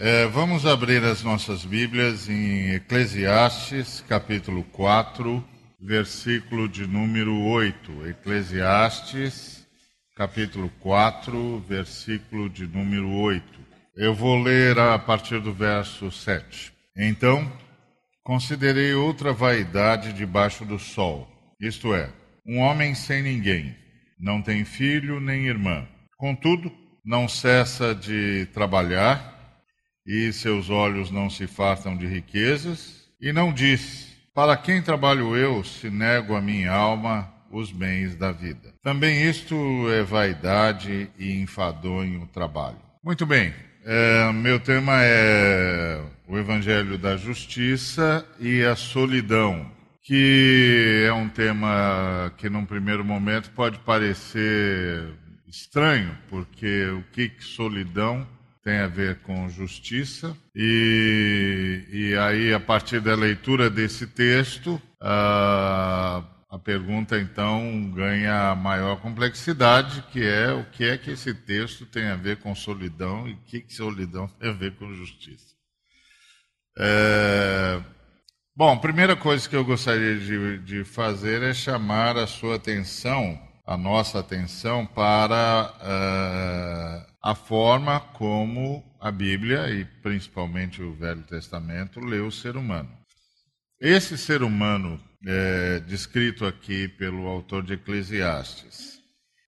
[0.00, 5.44] É, vamos abrir as nossas Bíblias em Eclesiastes, capítulo 4,
[5.80, 8.06] versículo de número 8.
[8.06, 9.66] Eclesiastes,
[10.14, 13.44] capítulo 4, versículo de número 8.
[13.96, 16.72] Eu vou ler a partir do verso 7.
[16.96, 17.50] Então,
[18.22, 21.28] considerei outra vaidade debaixo do sol,
[21.60, 22.08] isto é,
[22.46, 23.74] um homem sem ninguém,
[24.16, 25.88] não tem filho nem irmã.
[26.16, 26.72] Contudo,
[27.04, 29.37] não cessa de trabalhar
[30.08, 35.62] e seus olhos não se fartam de riquezas, e não diz: Para quem trabalho eu
[35.62, 38.72] se nego a minha alma os bens da vida?
[38.82, 39.54] Também isto
[39.90, 42.78] é vaidade e enfadonho trabalho.
[43.04, 43.52] Muito bem,
[43.84, 49.70] é, meu tema é o Evangelho da Justiça e a solidão,
[50.02, 55.04] que é um tema que, num primeiro momento, pode parecer
[55.46, 58.26] estranho, porque o que, que solidão
[58.68, 60.36] tem a ver com justiça.
[60.54, 69.00] E, e aí, a partir da leitura desse texto, a, a pergunta então ganha maior
[69.00, 73.32] complexidade, que é o que é que esse texto tem a ver com solidão e
[73.32, 75.54] o que, que solidão tem a ver com justiça.
[76.78, 77.80] É,
[78.54, 83.47] bom, a primeira coisa que eu gostaria de, de fazer é chamar a sua atenção
[83.68, 92.00] a nossa atenção para uh, a forma como a Bíblia e principalmente o Velho Testamento
[92.00, 92.88] lê o ser humano.
[93.78, 99.00] Esse ser humano é, descrito aqui pelo autor de Eclesiastes,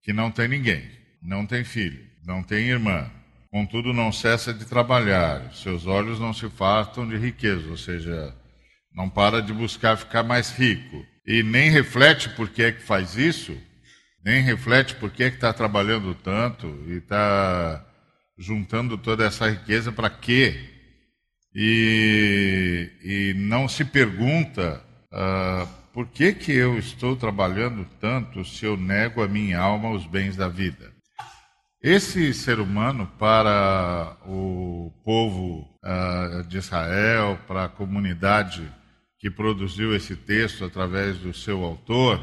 [0.03, 0.91] que não tem ninguém,
[1.23, 3.11] não tem filho, não tem irmã,
[3.51, 8.37] contudo não cessa de trabalhar, seus olhos não se fartam de riqueza, ou seja,
[8.93, 13.17] não para de buscar ficar mais rico, e nem reflete por que é que faz
[13.17, 13.57] isso,
[14.25, 17.85] nem reflete por que está trabalhando tanto e está
[18.39, 20.69] juntando toda essa riqueza para quê?
[21.55, 28.77] E, e, não se pergunta uh, por que, que eu estou trabalhando tanto se eu
[28.77, 30.93] nego a minha alma os bens da vida.
[31.83, 38.71] Esse ser humano, para o povo uh, de Israel, para a comunidade
[39.19, 42.21] que produziu esse texto através do seu autor,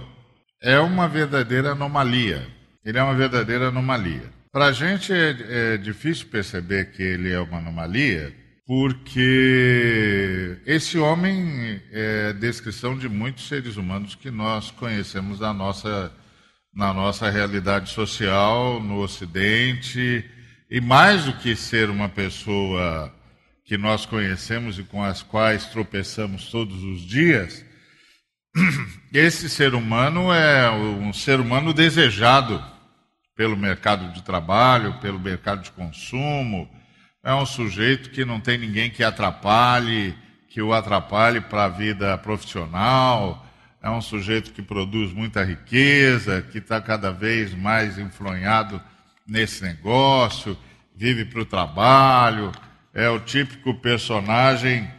[0.62, 2.48] é uma verdadeira anomalia.
[2.84, 4.24] Ele é uma verdadeira anomalia.
[4.52, 8.34] Para a gente é, é difícil perceber que ele é uma anomalia,
[8.66, 16.12] porque esse homem é descrição de muitos seres humanos que nós conhecemos na nossa,
[16.74, 20.26] na nossa realidade social, no Ocidente,
[20.70, 23.14] e mais do que ser uma pessoa
[23.64, 27.66] que nós conhecemos e com as quais tropeçamos todos os dias,
[29.14, 32.64] esse ser humano é um ser humano desejado
[33.36, 36.70] pelo mercado de trabalho, pelo mercado de consumo.
[37.24, 40.16] É um sujeito que não tem ninguém que atrapalhe,
[40.50, 43.46] que o atrapalhe para a vida profissional.
[43.82, 48.82] É um sujeito que produz muita riqueza, que está cada vez mais influenhado
[49.28, 50.58] nesse negócio,
[50.96, 52.52] vive para o trabalho.
[52.94, 54.90] É o típico personagem.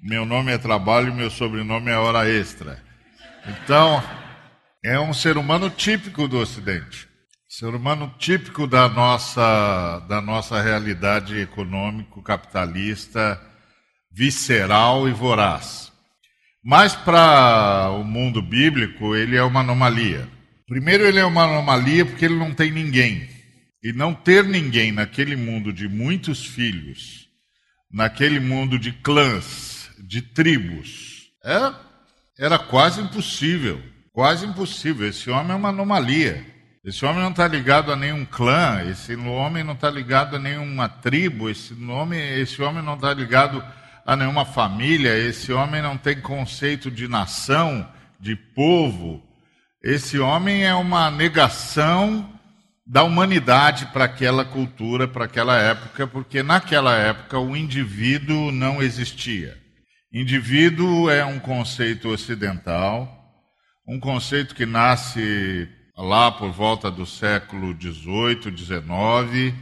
[0.00, 2.87] Meu nome é trabalho, meu sobrenome é hora extra.
[3.48, 4.02] Então,
[4.84, 7.08] é um ser humano típico do Ocidente.
[7.48, 13.40] Ser humano típico da nossa, da nossa realidade econômico-capitalista,
[14.12, 15.90] visceral e voraz.
[16.62, 20.28] Mas para o mundo bíblico, ele é uma anomalia.
[20.66, 23.26] Primeiro, ele é uma anomalia porque ele não tem ninguém.
[23.82, 27.30] E não ter ninguém naquele mundo de muitos filhos,
[27.90, 31.87] naquele mundo de clãs, de tribos, é
[32.38, 33.82] era quase impossível.
[34.12, 35.08] Quase impossível.
[35.08, 36.44] Esse homem é uma anomalia.
[36.84, 40.88] Esse homem não está ligado a nenhum clã, esse homem não está ligado a nenhuma
[40.88, 43.62] tribo, esse, nome, esse homem não está ligado
[44.06, 47.86] a nenhuma família, esse homem não tem conceito de nação,
[48.18, 49.22] de povo.
[49.82, 52.32] Esse homem é uma negação
[52.86, 59.58] da humanidade para aquela cultura, para aquela época, porque naquela época o indivíduo não existia.
[60.10, 63.14] Indivíduo é um conceito ocidental,
[63.86, 69.54] um conceito que nasce lá por volta do século XVIII, XIX,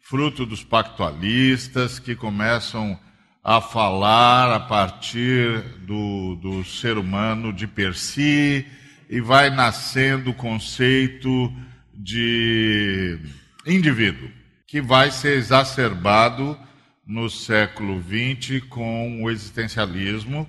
[0.00, 2.98] fruto dos pactualistas que começam
[3.44, 8.66] a falar a partir do, do ser humano de per si
[9.08, 11.52] e vai nascendo o conceito
[11.94, 13.20] de
[13.64, 14.28] indivíduo,
[14.66, 16.58] que vai ser exacerbado
[17.06, 20.48] no século XX com o existencialismo,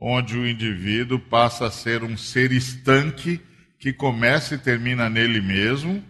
[0.00, 3.40] onde o indivíduo passa a ser um ser estanque
[3.78, 6.02] que começa e termina nele mesmo,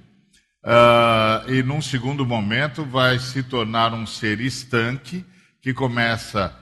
[0.64, 5.24] uh, e num segundo momento vai se tornar um ser estanque
[5.60, 6.56] que começa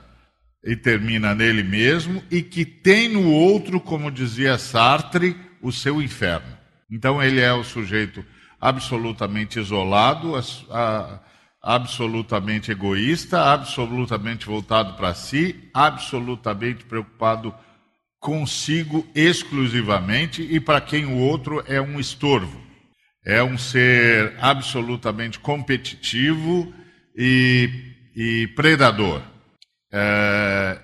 [0.63, 6.57] e termina nele mesmo e que tem no outro, como dizia Sartre, o seu inferno.
[6.89, 8.23] Então ele é o sujeito
[8.59, 10.33] absolutamente isolado,
[11.61, 17.53] absolutamente egoísta, absolutamente voltado para si, absolutamente preocupado
[18.19, 22.61] consigo exclusivamente e para quem o outro é um estorvo.
[23.23, 26.73] É um ser absolutamente competitivo
[27.15, 27.69] e,
[28.15, 29.21] e predador.
[29.91, 30.79] É,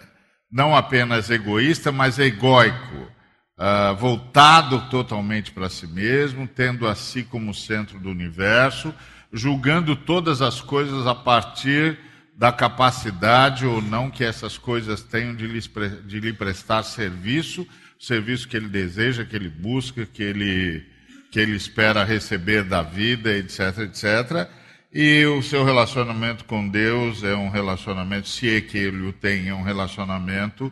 [0.52, 3.12] não apenas egoísta, mas egóico,
[3.60, 8.94] é, voltado totalmente para si mesmo, tendo a si como centro do universo,
[9.32, 11.98] julgando todas as coisas a partir
[12.36, 15.60] da capacidade ou não que essas coisas tenham de lhe,
[16.06, 17.68] de lhe prestar serviço,
[18.00, 20.86] serviço que ele deseja, que ele busca, que ele,
[21.32, 24.50] que ele espera receber da vida, etc, etc.
[24.94, 29.50] E o seu relacionamento com Deus é um relacionamento, se é que ele o tem,
[29.50, 30.72] é um relacionamento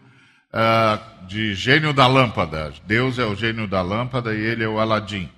[0.53, 2.73] uh, de gênio da lâmpada.
[2.85, 5.29] Deus é o gênio da lâmpada e ele é o Aladim.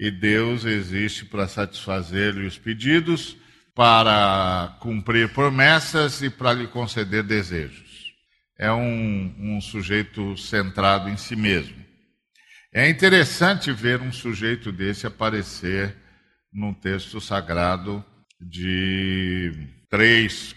[0.00, 3.36] E Deus existe para satisfazer-lhe os pedidos
[3.74, 8.14] para cumprir promessas e para lhe conceder desejos.
[8.58, 11.76] É um, um sujeito centrado em si mesmo.
[12.72, 15.94] É interessante ver um sujeito desse aparecer
[16.50, 18.02] num texto sagrado
[18.40, 19.52] de
[19.90, 20.56] três,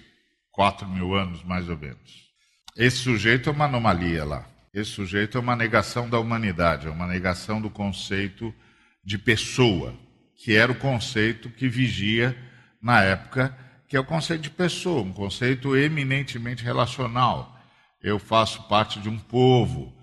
[0.51, 2.29] quatro mil anos, mais ou menos.
[2.77, 4.47] Esse sujeito é uma anomalia lá.
[4.73, 8.55] Esse sujeito é uma negação da humanidade, é uma negação do conceito
[9.03, 9.94] de pessoa,
[10.35, 12.35] que era o conceito que vigia
[12.81, 13.55] na época,
[13.88, 17.59] que é o conceito de pessoa, um conceito eminentemente relacional.
[18.01, 19.94] Eu faço parte de um povo,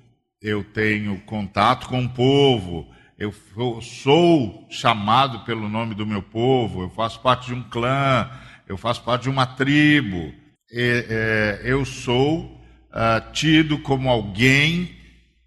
[0.41, 2.88] eu tenho contato com o um povo,
[3.19, 3.32] eu
[3.82, 8.31] sou chamado pelo nome do meu povo, eu faço parte de um clã,
[8.67, 10.32] eu faço parte de uma tribo,
[10.73, 12.61] é, eu sou
[12.91, 14.94] uh, tido como alguém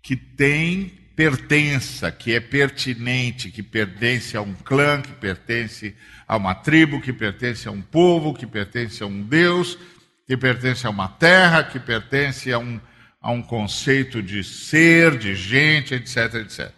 [0.01, 5.95] que tem pertença, que é pertinente, que pertence a um clã, que pertence
[6.27, 9.77] a uma tribo, que pertence a um povo, que pertence a um Deus,
[10.25, 12.79] que pertence a uma terra, que pertence a um,
[13.21, 16.71] a um conceito de ser, de gente, etc, etc.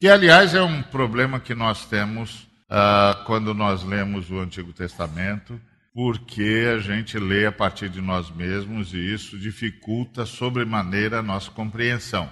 [0.00, 5.60] Que, aliás, é um problema que nós temos uh, quando nós lemos o Antigo Testamento,
[5.94, 11.50] porque a gente lê a partir de nós mesmos e isso dificulta sobremaneira a nossa
[11.50, 12.28] compreensão.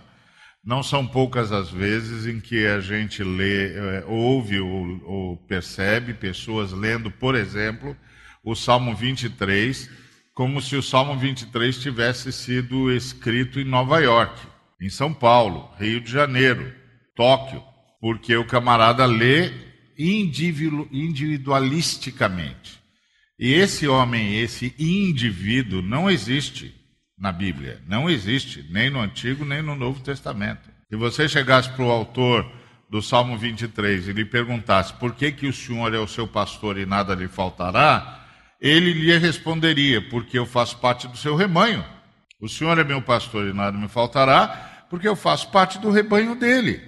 [0.65, 6.15] Não são poucas as vezes em que a gente lê, eh, ouve ou, ou percebe
[6.15, 7.95] pessoas lendo, por exemplo,
[8.43, 9.91] o Salmo 23,
[10.33, 14.41] como se o Salmo 23 tivesse sido escrito em Nova York,
[14.81, 16.73] em São Paulo, Rio de Janeiro,
[17.15, 17.63] Tóquio,
[18.01, 19.53] porque o camarada lê
[19.99, 22.83] individualisticamente.
[23.39, 26.75] E esse homem, esse indivíduo, não existe
[27.19, 27.81] na Bíblia.
[27.87, 30.69] Não existe, nem no Antigo, nem no Novo Testamento.
[30.89, 32.51] Se você chegasse para o autor
[32.91, 36.79] do Salmo 23 e lhe perguntasse por que, que o Senhor é o seu pastor
[36.79, 38.25] e nada lhe faltará,
[38.61, 41.85] ele lhe responderia: porque eu faço parte do seu rebanho.
[42.41, 46.35] O Senhor é meu pastor e nada me faltará, porque eu faço parte do rebanho
[46.35, 46.81] dele.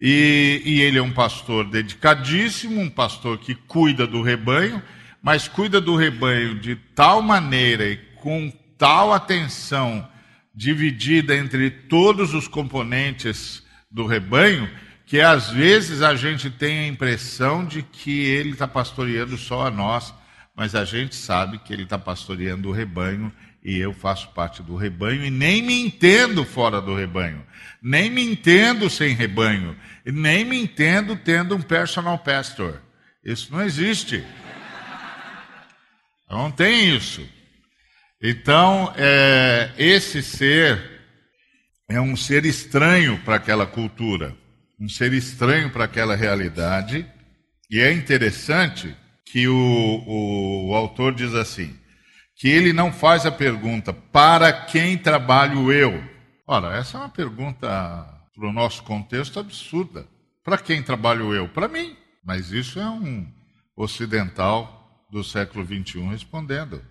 [0.00, 4.82] E, e ele é um pastor dedicadíssimo, um pastor que cuida do rebanho,
[5.22, 10.08] mas cuida do rebanho de tal maneira e com tal atenção
[10.54, 14.68] dividida entre todos os componentes do rebanho,
[15.04, 19.70] que às vezes a gente tem a impressão de que ele está pastoreando só a
[19.70, 20.14] nós,
[20.56, 24.76] mas a gente sabe que ele está pastoreando o rebanho e eu faço parte do
[24.76, 27.44] rebanho e nem me entendo fora do rebanho,
[27.82, 32.80] nem me entendo sem rebanho, nem me entendo tendo um personal pastor.
[33.24, 34.24] Isso não existe.
[36.30, 37.35] Não tem isso.
[38.22, 41.02] Então, é, esse ser
[41.88, 44.34] é um ser estranho para aquela cultura,
[44.80, 47.06] um ser estranho para aquela realidade,
[47.70, 48.94] e é interessante
[49.24, 51.76] que o, o autor diz assim:
[52.36, 56.02] que ele não faz a pergunta para quem trabalho eu.
[56.46, 57.66] Ora, essa é uma pergunta
[58.34, 60.06] para o nosso contexto absurda.
[60.44, 61.48] Para quem trabalho eu?
[61.48, 61.96] Para mim.
[62.24, 63.26] Mas isso é um
[63.76, 66.82] ocidental do século XXI respondendo.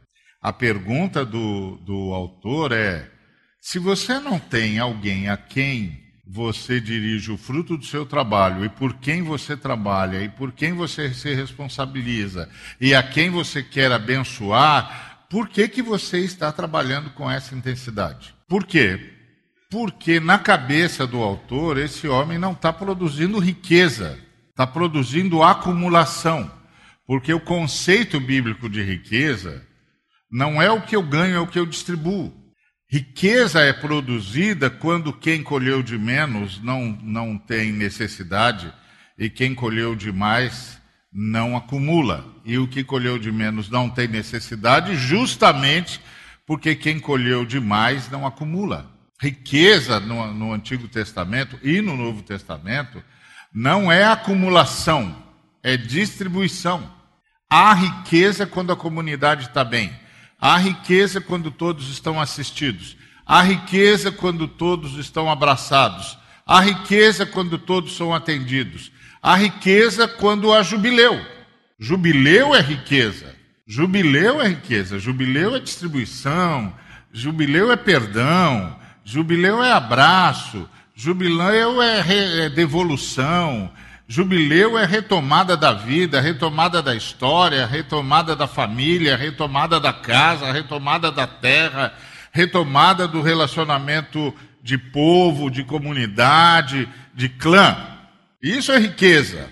[0.45, 3.09] A pergunta do, do autor é:
[3.59, 8.69] se você não tem alguém a quem você dirige o fruto do seu trabalho e
[8.69, 12.47] por quem você trabalha e por quem você se responsabiliza
[12.79, 18.35] e a quem você quer abençoar, por que, que você está trabalhando com essa intensidade?
[18.47, 19.13] Por quê?
[19.71, 24.19] Porque na cabeça do autor, esse homem não está produzindo riqueza,
[24.51, 26.51] está produzindo acumulação.
[27.07, 29.65] Porque o conceito bíblico de riqueza
[30.31, 32.33] Não é o que eu ganho, é o que eu distribuo.
[32.89, 38.71] Riqueza é produzida quando quem colheu de menos não, não tem necessidade
[39.17, 40.79] e quem colheu de mais
[41.11, 42.25] não acumula.
[42.45, 45.99] E o que colheu de menos não tem necessidade, justamente
[46.45, 48.91] porque quem colheu de mais não acumula.
[49.19, 53.01] Riqueza no, no Antigo Testamento e no Novo Testamento
[53.53, 55.23] não é acumulação,
[55.63, 56.93] é distribuição.
[57.49, 60.04] Há riqueza quando a comunidade está bem.
[60.45, 62.95] Há riqueza quando todos estão assistidos.
[63.25, 66.19] Há riqueza quando todos estão abraçados.
[66.45, 68.91] Há riqueza quando todos são atendidos.
[69.23, 71.19] Há riqueza quando há jubileu.
[71.79, 73.33] Jubileu é riqueza.
[73.65, 74.99] Jubileu é riqueza.
[74.99, 76.71] Jubileu é distribuição.
[77.11, 78.79] Jubileu é perdão.
[79.03, 80.69] Jubileu é abraço.
[80.93, 83.71] Jubileu é, é devolução.
[84.07, 91.11] Jubileu é retomada da vida, retomada da história, retomada da família, retomada da casa, retomada
[91.11, 91.91] da terra,
[92.31, 94.31] retomada do relacionamento
[94.61, 97.75] de povo, de comunidade, de clã.
[98.41, 99.51] Isso é riqueza.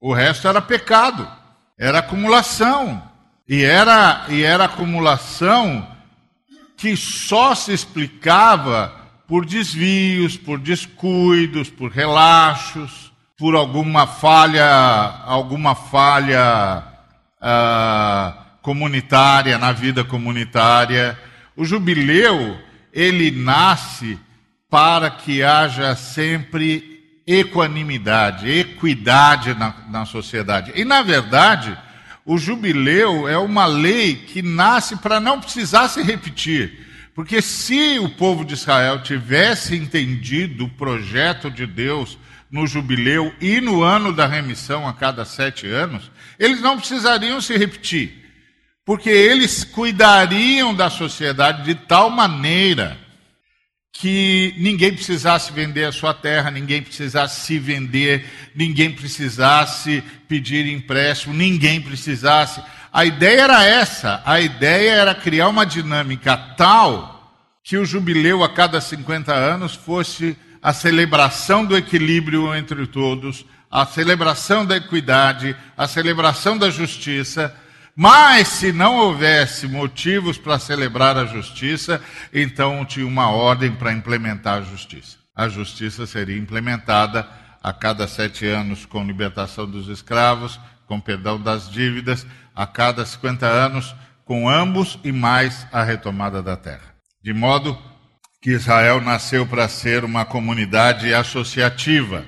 [0.00, 1.28] O resto era pecado,
[1.78, 3.00] era acumulação.
[3.48, 5.86] E era, e era acumulação
[6.76, 8.92] que só se explicava
[9.28, 13.05] por desvios, por descuidos, por relaxos
[13.38, 14.66] por alguma falha,
[15.26, 16.82] alguma falha
[17.38, 21.18] uh, comunitária, na vida comunitária.
[21.54, 22.58] O jubileu,
[22.92, 24.18] ele nasce
[24.70, 30.72] para que haja sempre equanimidade, equidade na, na sociedade.
[30.74, 31.76] E, na verdade,
[32.24, 36.86] o jubileu é uma lei que nasce para não precisar se repetir.
[37.14, 42.18] Porque se o povo de Israel tivesse entendido o projeto de Deus
[42.50, 47.56] no jubileu e no ano da remissão a cada sete anos, eles não precisariam se
[47.56, 48.24] repetir,
[48.84, 52.98] porque eles cuidariam da sociedade de tal maneira
[53.98, 61.34] que ninguém precisasse vender a sua terra, ninguém precisasse se vender, ninguém precisasse pedir empréstimo,
[61.34, 62.60] ninguém precisasse.
[62.92, 67.16] A ideia era essa, a ideia era criar uma dinâmica tal
[67.64, 70.36] que o jubileu a cada 50 anos fosse
[70.66, 77.54] a celebração do equilíbrio entre todos, a celebração da equidade, a celebração da justiça.
[77.94, 82.02] Mas se não houvesse motivos para celebrar a justiça,
[82.34, 85.18] então tinha uma ordem para implementar a justiça.
[85.36, 87.24] A justiça seria implementada
[87.62, 93.46] a cada sete anos com libertação dos escravos, com perdão das dívidas, a cada 50
[93.46, 93.94] anos
[94.24, 96.92] com ambos e mais a retomada da terra.
[97.22, 97.78] De modo
[98.46, 102.24] que Israel nasceu para ser uma comunidade associativa,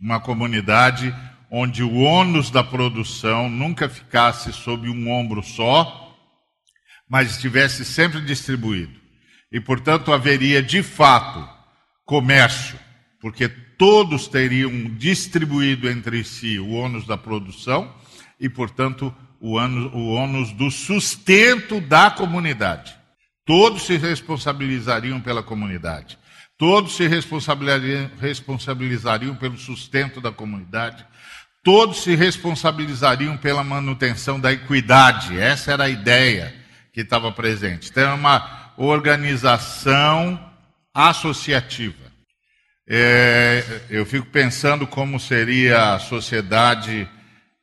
[0.00, 1.14] uma comunidade
[1.50, 6.16] onde o ônus da produção nunca ficasse sob um ombro só,
[7.06, 8.98] mas estivesse sempre distribuído.
[9.52, 11.46] E, portanto, haveria de fato
[12.06, 12.78] comércio,
[13.20, 17.94] porque todos teriam distribuído entre si o ônus da produção
[18.40, 22.98] e, portanto, o ônus, do sustento da comunidade.
[23.50, 26.16] Todos se responsabilizariam pela comunidade.
[26.56, 31.04] Todos se responsabilizariam, responsabilizariam pelo sustento da comunidade.
[31.64, 35.36] Todos se responsabilizariam pela manutenção da equidade.
[35.36, 36.54] Essa era a ideia
[36.92, 37.90] que estava presente.
[37.90, 40.38] Então, é uma organização
[40.94, 42.08] associativa.
[42.88, 47.08] É, eu fico pensando como seria a sociedade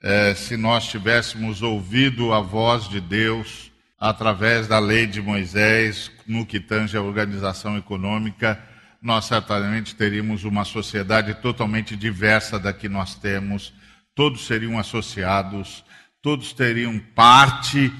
[0.03, 6.45] é, se nós tivéssemos ouvido a voz de Deus através da lei de Moisés, no
[6.45, 8.61] que tange a organização econômica,
[9.01, 13.73] nós certamente teríamos uma sociedade totalmente diversa da que nós temos,
[14.13, 15.83] todos seriam associados,
[16.21, 17.91] todos teriam parte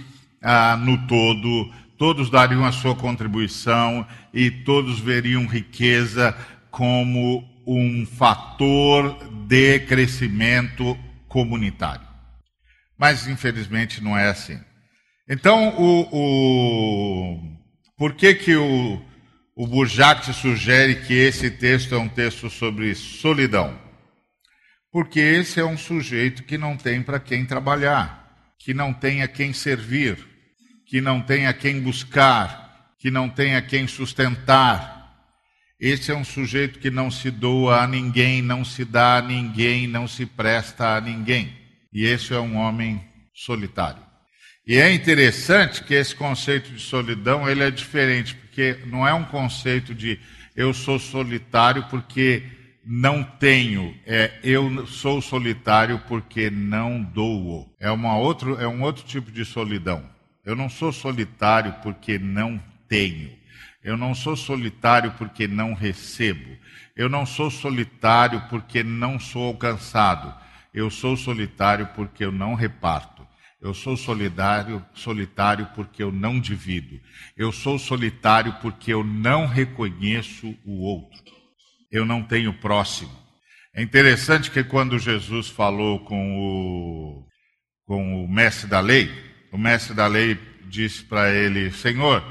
[0.42, 6.36] ah, no todo, todos dariam a sua contribuição e todos veriam riqueza
[6.70, 12.08] como um fator de crescimento comunitário.
[12.98, 14.60] Mas, infelizmente, não é assim.
[15.30, 17.58] Então, o, o,
[17.98, 19.02] por que, que o,
[19.58, 19.86] o
[20.34, 23.78] sugere que esse texto é um texto sobre solidão?
[24.90, 29.28] Porque esse é um sujeito que não tem para quem trabalhar, que não tem a
[29.28, 30.18] quem servir,
[30.86, 35.14] que não tem a quem buscar, que não tem a quem sustentar.
[35.78, 39.88] Esse é um sujeito que não se doa a ninguém, não se dá a ninguém,
[39.88, 41.54] não se presta a ninguém.
[41.92, 43.04] E esse é um homem
[43.34, 44.07] solitário.
[44.68, 49.24] E é interessante que esse conceito de solidão ele é diferente, porque não é um
[49.24, 50.20] conceito de
[50.58, 52.44] eu sou solitário porque
[52.86, 57.74] não tenho, é eu sou solitário porque não dou.
[57.80, 60.04] É, uma outro, é um outro tipo de solidão.
[60.44, 63.32] Eu não sou solitário porque não tenho.
[63.82, 66.58] Eu não sou solitário porque não recebo.
[66.94, 70.34] Eu não sou solitário porque não sou alcançado.
[70.74, 73.17] Eu sou solitário porque eu não reparto.
[73.60, 77.00] Eu sou solidário, solitário porque eu não divido.
[77.36, 81.24] Eu sou solitário porque eu não reconheço o outro.
[81.92, 83.12] Eu não tenho próximo.
[83.74, 87.28] É interessante que quando Jesus falou com o,
[87.86, 89.10] com o mestre da lei,
[89.52, 90.38] o mestre da lei
[90.68, 92.22] disse para ele: Senhor,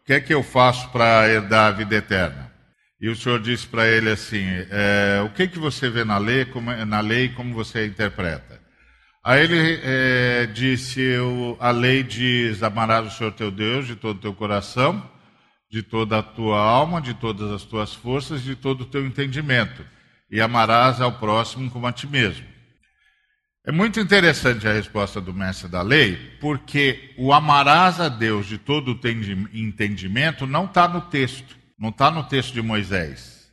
[0.00, 2.52] o que é que eu faço para herdar a vida eterna?
[3.00, 6.44] E o Senhor disse para ele assim: é, O que que você vê na lei,
[6.44, 8.65] como, na lei, como você interpreta?
[9.26, 14.18] Aí ele é, disse: eu, A lei diz: Amarás o Senhor teu Deus de todo
[14.18, 15.02] o teu coração,
[15.68, 19.84] de toda a tua alma, de todas as tuas forças, de todo o teu entendimento,
[20.30, 22.46] e amarás ao próximo como a ti mesmo.
[23.66, 28.58] É muito interessante a resposta do mestre da lei, porque o amarás a Deus de
[28.58, 29.08] todo o
[29.52, 33.50] entendimento não está no texto, não está no texto de Moisés.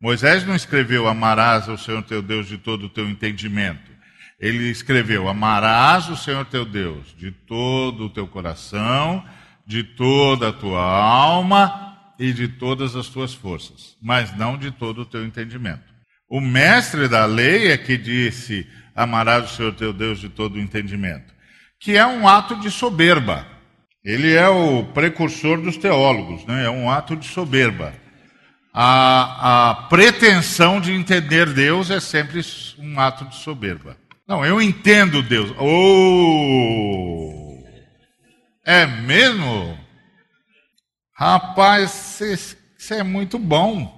[0.00, 3.95] Moisés não escreveu amarás ao Senhor teu Deus de todo o teu entendimento.
[4.38, 9.24] Ele escreveu: amarás o Senhor teu Deus de todo o teu coração,
[9.66, 15.02] de toda a tua alma e de todas as tuas forças, mas não de todo
[15.02, 15.84] o teu entendimento.
[16.28, 20.60] O mestre da lei é que disse: amarás o Senhor teu Deus de todo o
[20.60, 21.32] entendimento,
[21.80, 23.46] que é um ato de soberba.
[24.04, 26.64] Ele é o precursor dos teólogos, né?
[26.64, 27.92] é um ato de soberba.
[28.72, 32.40] A, a pretensão de entender Deus é sempre
[32.78, 33.96] um ato de soberba.
[34.26, 35.54] Não, eu entendo Deus.
[35.58, 37.62] Oh!
[38.64, 39.78] É mesmo?
[41.14, 43.94] Rapaz, isso é muito bom.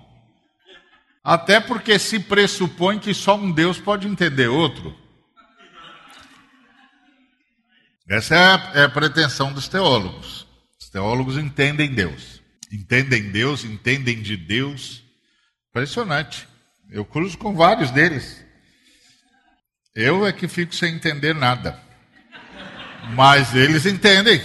[1.25, 4.94] Até porque se pressupõe que só um Deus pode entender outro.
[8.08, 10.47] Essa é a, é a pretensão dos teólogos.
[10.78, 12.43] Os teólogos entendem Deus.
[12.71, 15.02] Entendem Deus, entendem de Deus.
[15.71, 16.47] Impressionante.
[16.91, 18.48] Eu cruzo com vários deles.
[20.00, 21.76] Eu é que fico sem entender nada.
[23.17, 24.41] Mas eles entendem.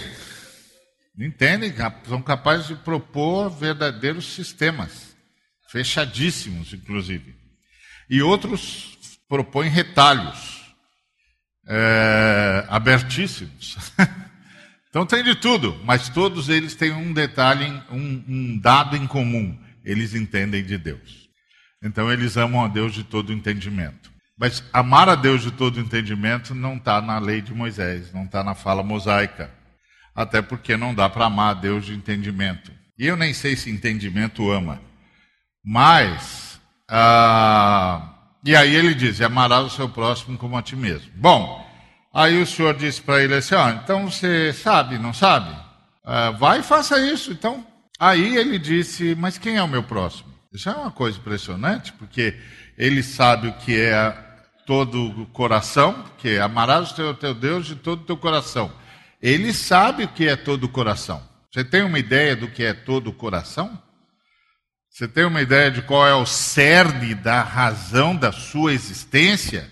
[1.16, 1.72] Entendem,
[2.08, 5.14] são capazes de propor verdadeiros sistemas
[5.70, 7.36] fechadíssimos, inclusive.
[8.10, 10.74] E outros propõem retalhos,
[11.68, 13.76] é, abertíssimos.
[14.90, 19.56] então tem de tudo, mas todos eles têm um detalhe, um, um dado em comum:
[19.84, 21.28] eles entendem de Deus.
[21.80, 24.13] Então eles amam a Deus de todo entendimento.
[24.38, 28.42] Mas amar a Deus de todo entendimento não está na lei de Moisés, não está
[28.42, 29.50] na fala mosaica.
[30.14, 32.72] Até porque não dá para amar a Deus de entendimento.
[32.98, 34.80] E eu nem sei se entendimento ama.
[35.64, 38.12] Mas, ah,
[38.44, 41.10] e aí ele diz: amarás o seu próximo como a ti mesmo.
[41.16, 41.68] Bom,
[42.12, 45.54] aí o senhor disse para ele assim: ah, então você sabe, não sabe?
[46.04, 47.32] Ah, vai e faça isso.
[47.32, 47.66] Então,
[47.98, 50.32] aí ele disse: mas quem é o meu próximo?
[50.52, 52.38] Isso é uma coisa impressionante, porque
[52.76, 54.16] ele sabe o que é
[54.66, 58.72] todo o coração, que é amarás o teu, teu Deus de todo o teu coração.
[59.20, 61.22] Ele sabe o que é todo o coração.
[61.52, 63.80] Você tem uma ideia do que é todo o coração?
[64.90, 69.70] Você tem uma ideia de qual é o cerne da razão da sua existência?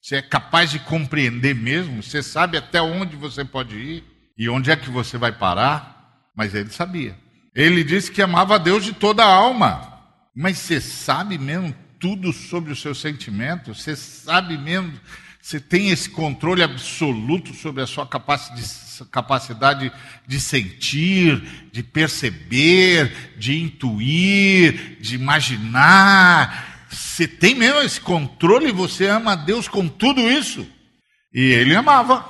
[0.00, 2.02] Você é capaz de compreender mesmo?
[2.02, 4.04] Você sabe até onde você pode ir
[4.36, 6.28] e onde é que você vai parar?
[6.36, 7.16] Mas ele sabia.
[7.54, 10.02] Ele disse que amava a Deus de toda a alma.
[10.34, 13.74] Mas você sabe mesmo tudo sobre o seu sentimento?
[13.74, 14.92] Você sabe mesmo?
[15.40, 18.06] Você tem esse controle absoluto sobre a sua
[19.10, 19.90] capacidade
[20.26, 26.86] de sentir, de perceber, de intuir, de imaginar.
[26.90, 30.66] Você tem mesmo esse controle, você ama a Deus com tudo isso.
[31.32, 32.22] E ele amava.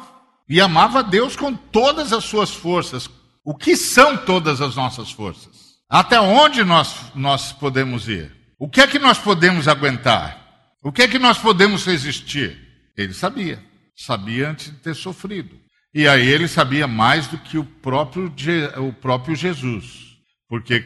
[0.48, 3.10] E amava a Deus com todas as suas forças.
[3.44, 5.80] O que são todas as nossas forças?
[5.90, 8.43] Até onde nós, nós podemos ir?
[8.58, 10.44] O que é que nós podemos aguentar?
[10.82, 12.58] O que é que nós podemos resistir?
[12.96, 13.62] Ele sabia.
[13.96, 15.58] Sabia antes de ter sofrido.
[15.94, 18.32] E aí ele sabia mais do que o próprio,
[18.78, 20.84] o próprio Jesus, porque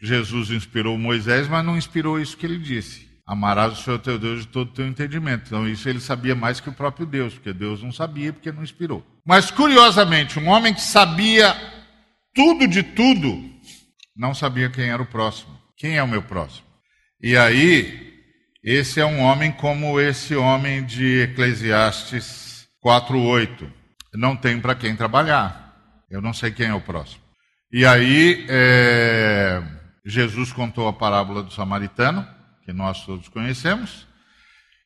[0.00, 3.06] Jesus inspirou Moisés, mas não inspirou isso que ele disse.
[3.26, 5.46] Amarás o Senhor teu Deus de todo o teu entendimento.
[5.46, 8.62] Então, isso ele sabia mais que o próprio Deus, porque Deus não sabia, porque não
[8.62, 9.04] inspirou.
[9.26, 11.54] Mas, curiosamente, um homem que sabia
[12.32, 13.50] tudo de tudo,
[14.16, 15.58] não sabia quem era o próximo.
[15.76, 16.65] Quem é o meu próximo?
[17.20, 18.14] E aí,
[18.62, 23.70] esse é um homem como esse homem de Eclesiastes 4,8
[24.16, 25.76] não tenho para quem trabalhar.
[26.10, 27.22] Eu não sei quem é o próximo.
[27.70, 29.62] E aí, é,
[30.04, 32.26] Jesus contou a parábola do samaritano,
[32.64, 34.06] que nós todos conhecemos,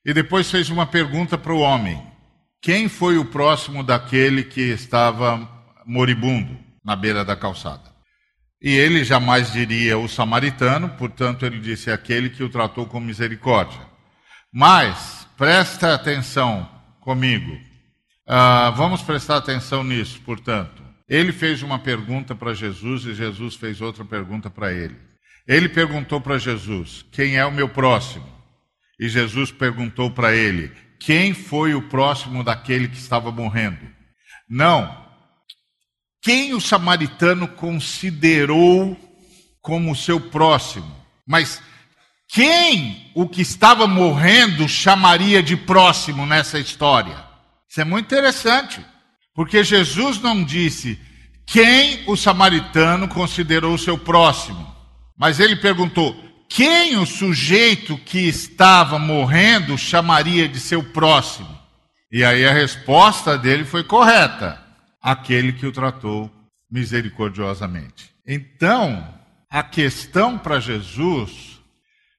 [0.05, 2.03] e depois fez uma pergunta para o homem:
[2.61, 5.49] quem foi o próximo daquele que estava
[5.87, 7.90] moribundo na beira da calçada.
[8.63, 13.81] E ele jamais diria o samaritano, portanto, ele disse aquele que o tratou com misericórdia.
[14.53, 16.69] Mas, presta atenção
[17.01, 17.53] comigo.
[18.29, 20.83] Uh, vamos prestar atenção nisso, portanto.
[21.09, 24.97] Ele fez uma pergunta para Jesus e Jesus fez outra pergunta para ele.
[25.49, 28.27] Ele perguntou para Jesus: Quem é o meu próximo?
[29.01, 30.71] E Jesus perguntou para ele:
[31.01, 33.81] Quem foi o próximo daquele que estava morrendo?
[34.49, 35.10] Não,
[36.23, 38.97] quem o samaritano considerou
[39.63, 40.95] como seu próximo.
[41.27, 41.63] Mas
[42.29, 47.25] quem o que estava morrendo chamaria de próximo nessa história?
[47.69, 48.85] Isso é muito interessante,
[49.35, 50.99] porque Jesus não disse
[51.47, 54.75] quem o samaritano considerou seu próximo,
[55.19, 56.17] mas ele perguntou
[56.49, 61.49] quem o sujeito que estava morrendo chamaria de seu próximo.
[62.13, 64.70] E aí a resposta dele foi correta
[65.01, 66.31] aquele que o tratou
[66.71, 68.11] misericordiosamente.
[68.27, 69.07] Então,
[69.51, 71.61] a questão para Jesus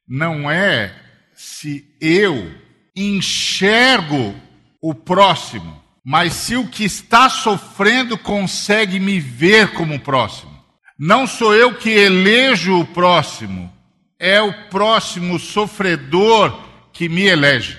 [0.08, 0.94] não é
[1.34, 2.52] se eu
[2.96, 4.36] enxergo
[4.82, 10.52] o próximo, mas se o que está sofrendo consegue me ver como próximo.
[11.00, 13.72] Não sou eu que elejo o próximo,
[14.20, 17.78] é o próximo sofredor que me elege.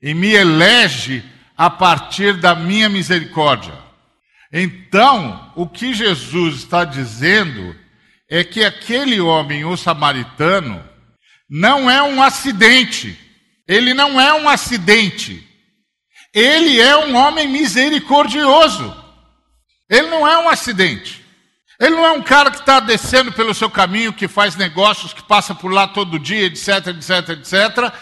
[0.00, 1.24] E me elege
[1.56, 3.85] a partir da minha misericórdia.
[4.52, 7.74] Então, o que Jesus está dizendo
[8.28, 10.82] é que aquele homem, o samaritano,
[11.48, 13.18] não é um acidente.
[13.66, 15.46] Ele não é um acidente.
[16.32, 18.94] Ele é um homem misericordioso.
[19.88, 21.24] Ele não é um acidente.
[21.78, 25.22] Ele não é um cara que está descendo pelo seu caminho, que faz negócios, que
[25.22, 27.92] passa por lá todo dia, etc, etc, etc,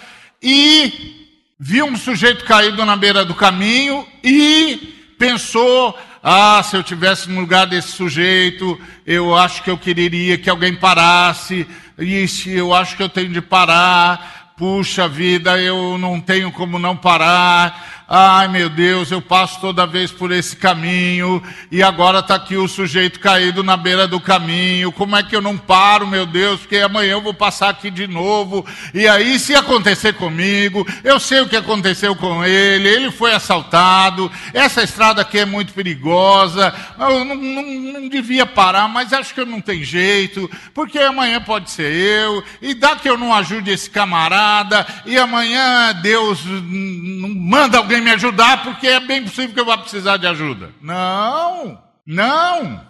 [0.40, 1.26] e
[1.58, 7.38] viu um sujeito caído na beira do caminho e pensou: ah, se eu tivesse no
[7.38, 11.66] lugar desse sujeito, eu acho que eu quereria que alguém parasse.
[11.98, 14.54] Ixi, eu acho que eu tenho de parar.
[14.56, 17.93] Puxa vida, eu não tenho como não parar.
[18.06, 22.68] Ai meu Deus, eu passo toda vez por esse caminho e agora está aqui o
[22.68, 24.92] sujeito caído na beira do caminho.
[24.92, 26.60] Como é que eu não paro, meu Deus?
[26.60, 28.66] Porque amanhã eu vou passar aqui de novo.
[28.92, 32.88] E aí, se acontecer comigo, eu sei o que aconteceu com ele.
[32.88, 34.30] Ele foi assaltado.
[34.52, 36.74] Essa estrada aqui é muito perigosa.
[36.98, 37.62] Eu não, não,
[38.00, 42.44] não devia parar, mas acho que não tem jeito, porque amanhã pode ser eu.
[42.60, 44.86] E dá que eu não ajude esse camarada.
[45.06, 49.78] E amanhã Deus manda alguém alguém me ajudar, porque é bem possível que eu vá
[49.78, 50.72] precisar de ajuda.
[50.80, 52.84] Não, não.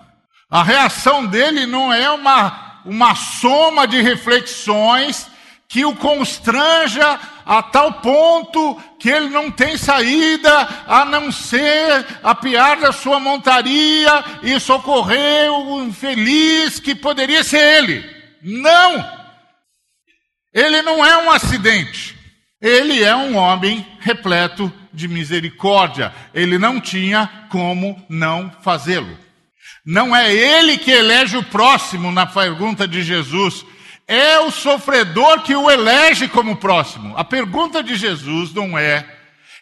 [0.50, 5.28] A reação dele não é uma, uma soma de reflexões
[5.68, 12.78] que o constranja a tal ponto que ele não tem saída a não ser apiar
[12.78, 18.04] da sua montaria e socorrer o infeliz que poderia ser ele.
[18.42, 19.24] Não!
[20.52, 22.16] Ele não é um acidente.
[22.64, 26.14] Ele é um homem repleto de misericórdia.
[26.33, 29.18] Ele não tinha como não fazê-lo.
[29.85, 33.66] Não é ele que elege o próximo na pergunta de Jesus,
[34.09, 37.14] é o sofredor que o elege como próximo.
[37.18, 39.07] A pergunta de Jesus não é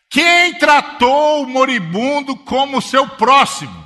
[0.09, 3.85] quem tratou o moribundo como seu próximo,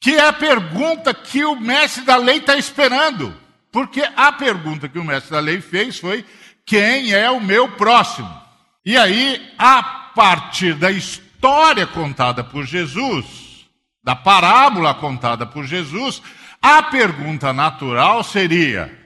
[0.00, 3.34] que é a pergunta que o mestre da lei está esperando.
[3.72, 6.24] Porque a pergunta que o mestre da lei fez foi:
[6.64, 8.41] quem é o meu próximo?
[8.84, 9.82] E aí, a
[10.14, 13.66] partir da história contada por Jesus,
[14.02, 16.20] da parábola contada por Jesus,
[16.60, 18.96] a pergunta natural seria: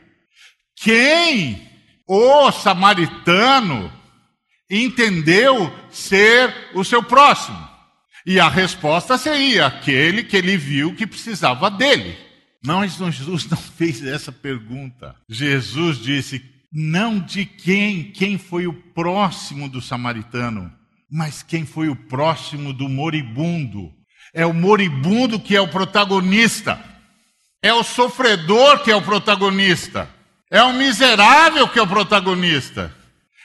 [0.76, 1.68] quem
[2.06, 3.92] o samaritano
[4.70, 7.66] entendeu ser o seu próximo?
[8.24, 12.18] E a resposta seria aquele que ele viu que precisava dele.
[12.64, 15.14] Não, Jesus não fez essa pergunta.
[15.28, 20.70] Jesus disse: não de quem, quem foi o próximo do samaritano,
[21.10, 23.90] mas quem foi o próximo do moribundo?
[24.34, 26.78] É o moribundo que é o protagonista.
[27.62, 30.06] É o sofredor que é o protagonista.
[30.50, 32.94] É o miserável que é o protagonista.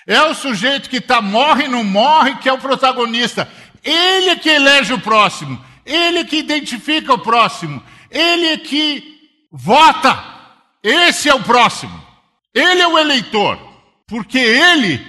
[0.05, 3.47] É o sujeito que está morre não morre que é o protagonista.
[3.81, 5.63] Ele é que elege o próximo.
[5.85, 7.81] Ele é que identifica o próximo.
[8.09, 10.21] Ele é que vota.
[10.83, 12.10] Esse é o próximo.
[12.53, 13.57] Ele é o eleitor.
[14.07, 14.99] Porque ele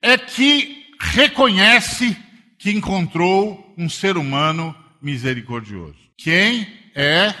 [0.00, 2.16] é que reconhece
[2.58, 5.98] que encontrou um ser humano misericordioso.
[6.16, 7.34] Quem é,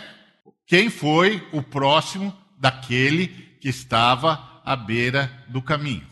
[0.66, 3.28] quem foi o próximo daquele
[3.60, 6.06] que estava à beira do caminho?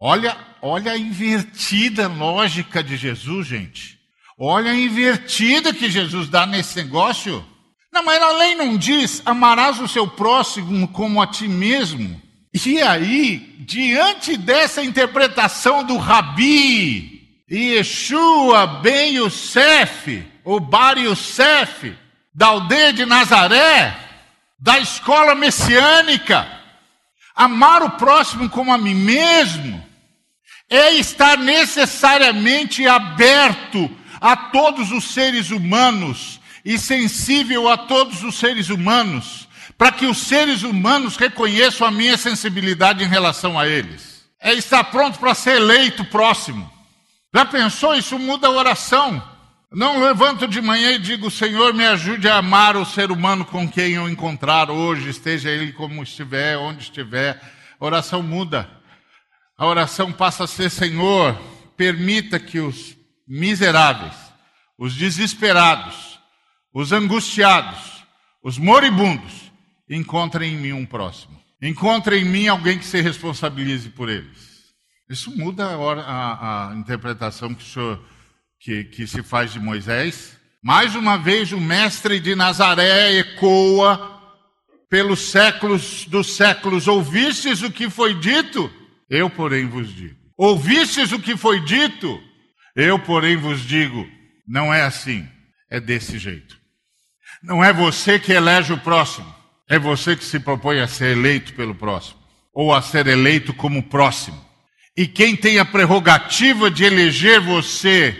[0.00, 3.98] Olha, olha a invertida lógica de Jesus, gente.
[4.38, 7.44] Olha a invertida que Jesus dá nesse negócio.
[7.92, 12.21] Não, mas a lei não diz: amarás o seu próximo como a ti mesmo.
[12.54, 21.96] E aí, diante dessa interpretação do Rabi, Yeshua ben Yosef, o Bar Yosef,
[22.34, 23.96] da aldeia de Nazaré,
[24.58, 26.46] da escola messiânica,
[27.34, 29.82] amar o próximo como a mim mesmo,
[30.68, 38.68] é estar necessariamente aberto a todos os seres humanos e sensível a todos os seres
[38.68, 39.41] humanos,
[39.82, 44.24] para que os seres humanos reconheçam a minha sensibilidade em relação a eles.
[44.38, 46.72] É estar pronto para ser eleito próximo.
[47.34, 47.92] Já pensou?
[47.92, 49.20] Isso muda a oração.
[49.72, 53.68] Não levanto de manhã e digo, Senhor, me ajude a amar o ser humano com
[53.68, 57.42] quem eu encontrar hoje, esteja ele como estiver, onde estiver.
[57.80, 58.70] A oração muda.
[59.58, 61.36] A oração passa a ser, Senhor,
[61.76, 64.14] permita que os miseráveis,
[64.78, 66.20] os desesperados,
[66.72, 68.04] os angustiados,
[68.44, 69.50] os moribundos,
[69.88, 71.40] encontrem em mim um próximo.
[71.60, 74.52] Encontrem em mim alguém que se responsabilize por eles.
[75.08, 78.02] Isso muda a, a, a interpretação que, senhor,
[78.58, 80.38] que, que se faz de Moisés.
[80.62, 84.20] Mais uma vez, o mestre de Nazaré ecoa
[84.88, 88.72] pelos séculos dos séculos: Ouvistes o que foi dito?
[89.08, 90.16] Eu, porém, vos digo.
[90.36, 92.20] Ouvistes o que foi dito?
[92.74, 94.08] Eu, porém, vos digo.
[94.46, 95.28] Não é assim,
[95.70, 96.58] é desse jeito.
[97.42, 99.32] Não é você que elege o próximo,
[99.72, 102.20] é você que se propõe a ser eleito pelo próximo,
[102.52, 104.38] ou a ser eleito como próximo.
[104.94, 108.14] E quem tem a prerrogativa de eleger você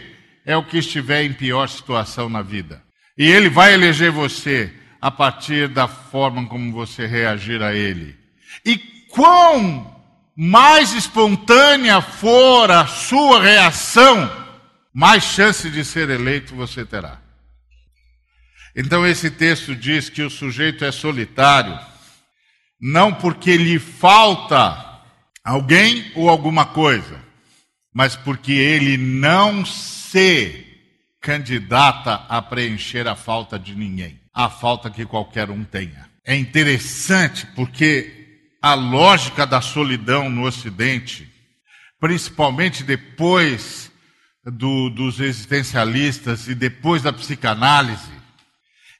[0.46, 2.82] é o que estiver em pior situação na vida.
[3.18, 8.16] E ele vai eleger você a partir da forma como você reagir a ele.
[8.64, 8.78] E
[9.10, 9.94] quão
[10.34, 14.32] mais espontânea for a sua reação,
[14.90, 17.21] mais chance de ser eleito você terá.
[18.74, 21.78] Então, esse texto diz que o sujeito é solitário,
[22.80, 25.02] não porque lhe falta
[25.44, 27.22] alguém ou alguma coisa,
[27.92, 30.66] mas porque ele não se
[31.20, 36.10] candidata a preencher a falta de ninguém, a falta que qualquer um tenha.
[36.24, 38.22] É interessante porque
[38.60, 41.28] a lógica da solidão no Ocidente,
[42.00, 43.92] principalmente depois
[44.44, 48.21] do, dos existencialistas e depois da psicanálise,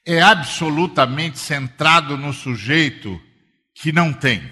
[0.05, 3.21] é absolutamente centrado no sujeito
[3.73, 4.43] que não tem,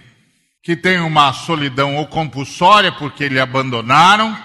[0.64, 4.38] que tem uma solidão ou compulsória porque lhe abandonaram,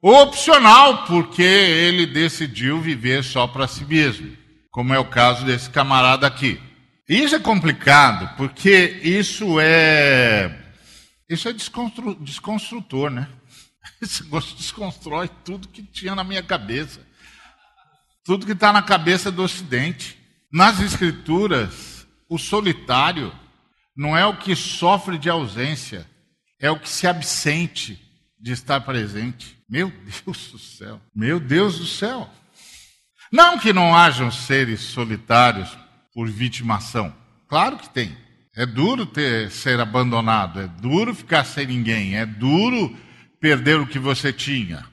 [0.00, 4.36] ou opcional porque ele decidiu viver só para si mesmo,
[4.70, 6.60] como é o caso desse camarada aqui.
[7.08, 10.58] Isso é complicado porque isso é
[11.28, 13.28] isso é desconstru, desconstrutor, né?
[14.02, 17.00] Esse gosto desconstrói tudo que tinha na minha cabeça,
[18.24, 20.21] tudo que está na cabeça do Ocidente.
[20.52, 23.32] Nas Escrituras, o solitário
[23.96, 26.06] não é o que sofre de ausência,
[26.60, 27.98] é o que se absente
[28.38, 29.56] de estar presente.
[29.66, 32.28] Meu Deus do céu, meu Deus do céu.
[33.32, 35.70] Não que não hajam seres solitários
[36.12, 37.14] por vitimação,
[37.48, 38.14] claro que tem.
[38.54, 42.94] É duro ter, ser abandonado, é duro ficar sem ninguém, é duro
[43.40, 44.84] perder o que você tinha.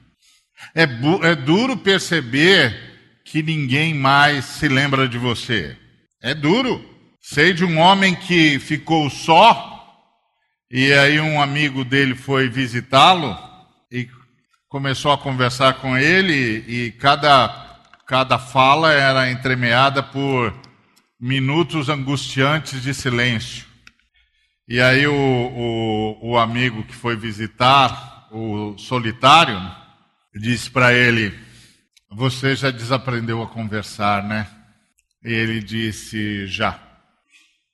[0.74, 2.89] É, é duro perceber
[3.30, 5.76] que ninguém mais se lembra de você.
[6.20, 6.84] É duro.
[7.22, 9.78] Sei de um homem que ficou só,
[10.68, 13.38] e aí um amigo dele foi visitá-lo
[13.90, 14.08] e
[14.68, 20.52] começou a conversar com ele, e cada, cada fala era entremeada por
[21.20, 23.64] minutos angustiantes de silêncio.
[24.66, 29.60] E aí o, o, o amigo que foi visitar, o solitário,
[30.34, 31.49] disse para ele:
[32.10, 34.48] você já desaprendeu a conversar, né?
[35.24, 36.78] E ele disse: Já.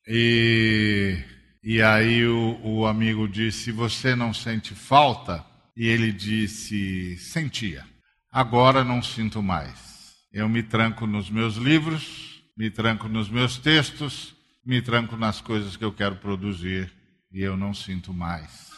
[0.07, 1.19] E,
[1.63, 5.45] e aí o, o amigo disse: Você não sente falta?
[5.77, 7.85] E ele disse: Sentia.
[8.31, 10.15] Agora não sinto mais.
[10.33, 15.77] Eu me tranco nos meus livros, me tranco nos meus textos, me tranco nas coisas
[15.77, 16.93] que eu quero produzir
[17.33, 18.71] e eu não sinto mais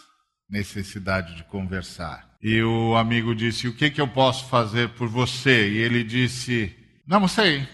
[0.49, 2.28] necessidade de conversar.
[2.41, 5.69] E o amigo disse: O que, que eu posso fazer por você?
[5.71, 6.75] E ele disse:
[7.07, 7.67] Não sei,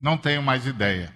[0.00, 1.14] não tenho mais ideia.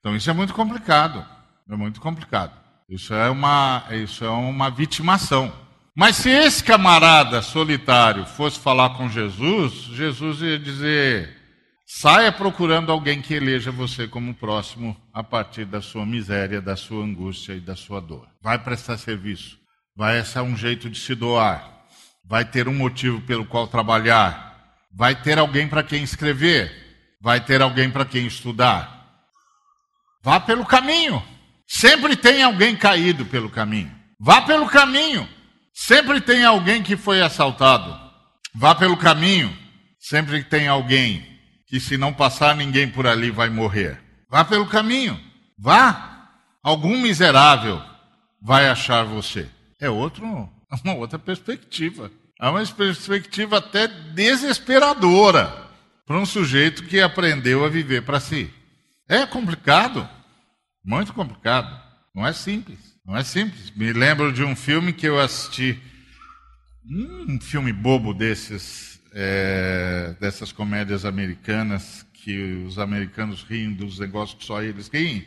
[0.00, 1.24] Então isso é muito complicado.
[1.70, 2.52] É muito complicado.
[2.88, 5.52] Isso é uma, isso é uma vitimação.
[5.94, 11.36] Mas se esse camarada solitário fosse falar com Jesus, Jesus ia dizer:
[11.86, 17.04] saia procurando alguém que eleja você como próximo a partir da sua miséria, da sua
[17.04, 18.26] angústia e da sua dor.
[18.42, 19.58] Vai prestar serviço.
[19.94, 21.71] Vai ser um jeito de se doar
[22.32, 26.72] vai ter um motivo pelo qual trabalhar, vai ter alguém para quem escrever,
[27.20, 29.20] vai ter alguém para quem estudar.
[30.24, 31.22] Vá pelo caminho.
[31.68, 33.94] Sempre tem alguém caído pelo caminho.
[34.18, 35.28] Vá pelo caminho.
[35.74, 37.94] Sempre tem alguém que foi assaltado.
[38.54, 39.54] Vá pelo caminho.
[40.00, 44.02] Sempre tem alguém que, se não passar ninguém por ali, vai morrer.
[44.30, 45.20] Vá pelo caminho.
[45.58, 46.30] Vá.
[46.62, 47.82] Algum miserável
[48.40, 49.50] vai achar você.
[49.78, 50.24] É outro,
[50.82, 52.10] uma outra perspectiva.
[52.42, 55.70] É uma perspectiva até desesperadora
[56.04, 58.50] para um sujeito que aprendeu a viver para si.
[59.08, 60.08] É complicado,
[60.84, 61.80] muito complicado.
[62.12, 63.70] Não é simples, não é simples.
[63.70, 65.80] Me lembro de um filme que eu assisti,
[66.84, 74.44] um filme bobo desses, é, dessas comédias americanas que os americanos riem dos negócios que
[74.44, 75.24] só eles riem.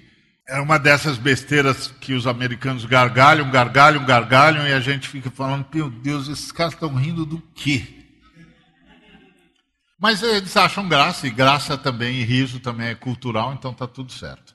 [0.47, 5.65] É uma dessas besteiras que os americanos gargalham, gargalham, gargalham, e a gente fica falando,
[5.73, 7.87] meu Deus, esses caras estão rindo do quê?
[9.99, 14.11] Mas eles acham graça, e graça também, e riso também é cultural, então está tudo
[14.11, 14.53] certo.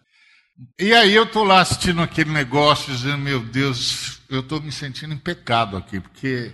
[0.78, 5.14] E aí eu estou lá assistindo aquele negócio, dizendo, meu Deus, eu estou me sentindo
[5.14, 6.52] em pecado aqui, porque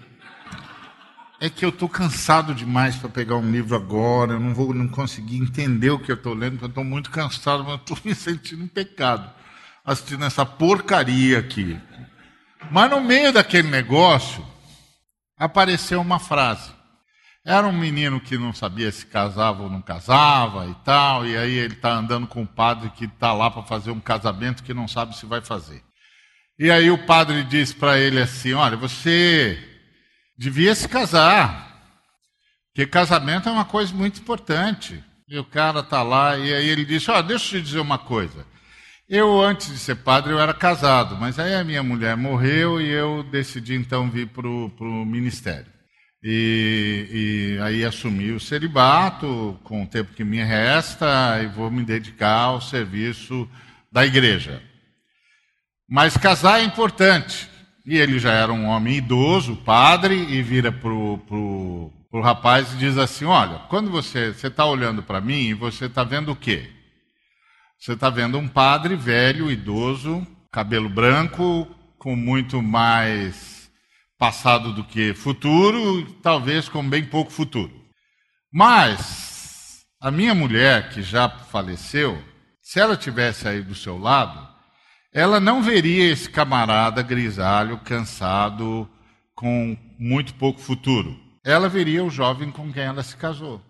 [1.41, 4.89] é que eu estou cansado demais para pegar um livro agora, eu não vou não
[4.89, 8.15] conseguir entender o que eu estou lendo, porque eu estou muito cansado, mas estou me
[8.15, 9.37] sentindo em pecado
[9.87, 11.79] assistindo essa porcaria aqui.
[12.73, 14.45] Mas no meio daquele negócio,
[15.39, 16.75] apareceu uma frase.
[17.45, 21.53] Era um menino que não sabia se casava ou não casava e tal, e aí
[21.53, 24.89] ele está andando com o padre que está lá para fazer um casamento que não
[24.89, 25.81] sabe se vai fazer.
[26.59, 29.57] E aí o padre diz para ele assim: Olha, você
[30.37, 31.67] devia se casar.
[32.73, 35.03] Porque casamento é uma coisa muito importante.
[35.29, 37.81] E o cara está lá, e aí ele disse: Ó, oh, deixa eu te dizer
[37.81, 38.47] uma coisa.
[39.09, 42.89] Eu, antes de ser padre, eu era casado, mas aí a minha mulher morreu e
[42.89, 45.67] eu decidi então vir para o ministério.
[46.23, 51.85] E, e, aí assumi o celibato com o tempo que me resta e vou me
[51.85, 53.49] dedicar ao serviço
[53.93, 54.61] da igreja.
[55.89, 57.49] Mas casar é importante.
[57.87, 62.99] E ele já era um homem idoso, padre, e vira para o rapaz e diz
[62.99, 66.69] assim: Olha, quando você está olhando para mim, você está vendo o quê?
[67.79, 73.71] Você está vendo um padre velho, idoso, cabelo branco, com muito mais
[74.19, 77.71] passado do que futuro, talvez com bem pouco futuro.
[78.53, 82.21] Mas a minha mulher, que já faleceu,
[82.61, 84.46] se ela tivesse aí do seu lado,
[85.17, 88.87] ela não veria esse camarada grisalho, cansado,
[89.35, 91.19] com muito pouco futuro.
[91.43, 93.63] Ela veria o jovem com quem ela se casou.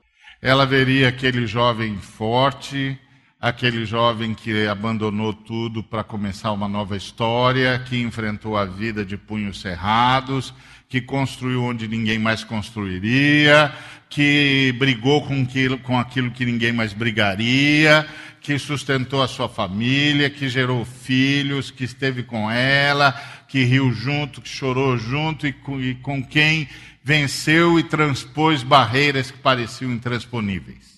[0.43, 2.99] Ela veria aquele jovem forte,
[3.41, 9.17] aquele jovem que abandonou tudo para começar uma nova história, que enfrentou a vida de
[9.17, 10.53] punhos cerrados,
[10.89, 13.73] que construiu onde ninguém mais construiria,
[14.09, 18.07] que brigou com aquilo, com aquilo que ninguém mais brigaria,
[18.41, 23.13] que sustentou a sua família, que gerou filhos, que esteve com ela,
[23.49, 26.69] que riu junto, que chorou junto e com, e com quem
[27.03, 30.97] venceu e transpôs barreiras que pareciam intransponíveis.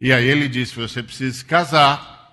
[0.00, 2.30] E aí ele disse: você precisa se casar,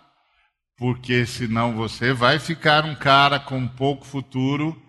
[0.77, 4.81] porque senão você vai ficar um cara com pouco futuro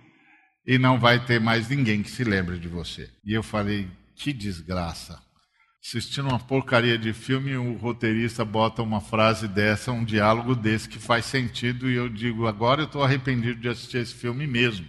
[0.66, 3.10] e não vai ter mais ninguém que se lembre de você.
[3.24, 3.88] E eu falei:
[4.20, 5.18] que desgraça
[5.82, 10.98] assistindo uma porcaria de filme, o roteirista bota uma frase dessa, um diálogo desse que
[10.98, 14.86] faz sentido, e eu digo, agora eu estou arrependido de assistir esse filme mesmo.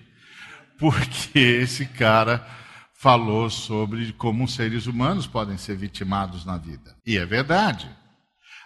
[0.77, 2.45] Porque esse cara
[2.93, 6.93] falou sobre como os seres humanos podem ser vitimados na vida.
[7.05, 7.89] E é verdade.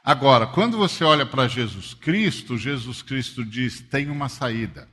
[0.04, 4.88] Agora, quando você olha para Jesus Cristo, Jesus Cristo diz: tem uma saída.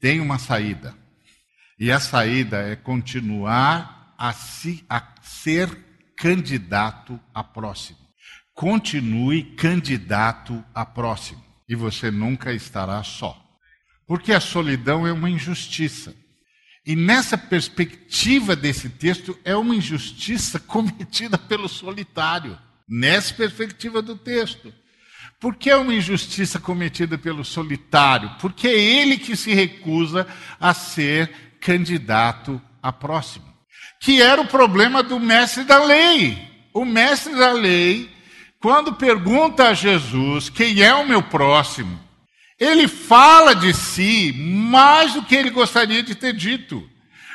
[0.00, 0.94] Tem uma saída.
[1.78, 7.98] E a saída é continuar a, si, a ser candidato a próximo.
[8.54, 11.44] Continue candidato a próximo.
[11.68, 13.36] E você nunca estará só.
[14.06, 16.14] Porque a solidão é uma injustiça.
[16.86, 22.58] E nessa perspectiva desse texto, é uma injustiça cometida pelo solitário.
[22.88, 24.72] Nessa perspectiva do texto.
[25.38, 28.30] Por que é uma injustiça cometida pelo solitário?
[28.40, 30.26] Porque é ele que se recusa
[30.58, 33.45] a ser candidato a próximo
[34.00, 36.38] que era o problema do mestre da lei.
[36.72, 38.10] O mestre da lei,
[38.60, 41.98] quando pergunta a Jesus quem é o meu próximo,
[42.58, 46.88] ele fala de si mais do que ele gostaria de ter dito.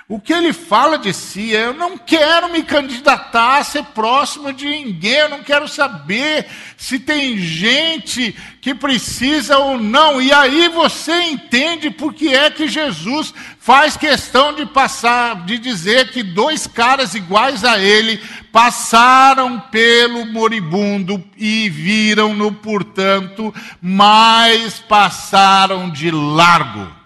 [0.08, 4.52] O que ele fala de si é: eu não quero me candidatar a ser próximo
[4.52, 10.22] de ninguém, eu não quero saber se tem gente que precisa ou não.
[10.22, 16.12] E aí você entende por que é que Jesus faz questão de passar, de dizer
[16.12, 18.22] que dois caras iguais a ele
[18.52, 27.01] passaram pelo moribundo e viram-no, portanto, mas passaram de largo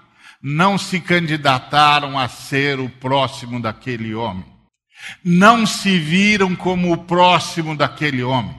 [0.48, 4.46] não se candidataram a ser o próximo daquele homem.
[5.24, 8.56] Não se viram como o próximo daquele homem.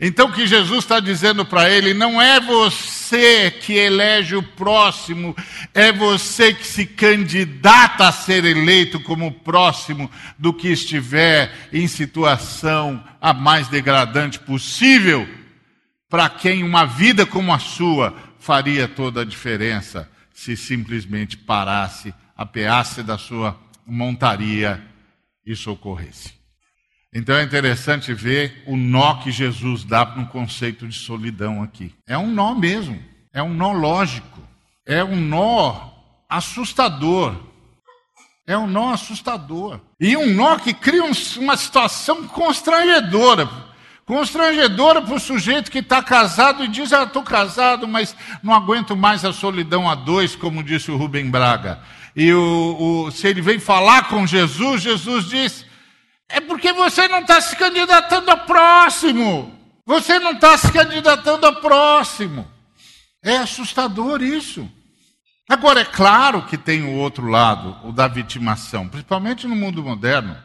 [0.00, 5.36] Então o que Jesus está dizendo para ele, não é você que elege o próximo,
[5.72, 13.04] é você que se candidata a ser eleito como próximo do que estiver em situação
[13.20, 15.28] a mais degradante possível,
[16.08, 20.10] para quem uma vida como a sua faria toda a diferença
[20.40, 24.82] se simplesmente parasse, apeasse da sua montaria
[25.44, 26.32] e socorresse.
[27.12, 31.94] Então é interessante ver o nó que Jesus dá no conceito de solidão aqui.
[32.06, 32.98] É um nó mesmo,
[33.34, 34.40] é um nó lógico,
[34.86, 35.92] é um nó
[36.26, 37.36] assustador.
[38.46, 39.78] É um nó assustador.
[40.00, 41.04] E um nó que cria
[41.38, 43.46] uma situação constrangedora
[44.10, 48.96] Constrangedora para o sujeito que está casado e diz: Ah, estou casado, mas não aguento
[48.96, 51.78] mais a solidão a dois, como disse o Rubem Braga.
[52.16, 55.64] E o, o, se ele vem falar com Jesus, Jesus diz:
[56.28, 59.56] É porque você não está se candidatando a próximo.
[59.86, 62.50] Você não está se candidatando a próximo.
[63.22, 64.68] É assustador isso.
[65.48, 70.36] Agora, é claro que tem o outro lado, o da vitimação, principalmente no mundo moderno.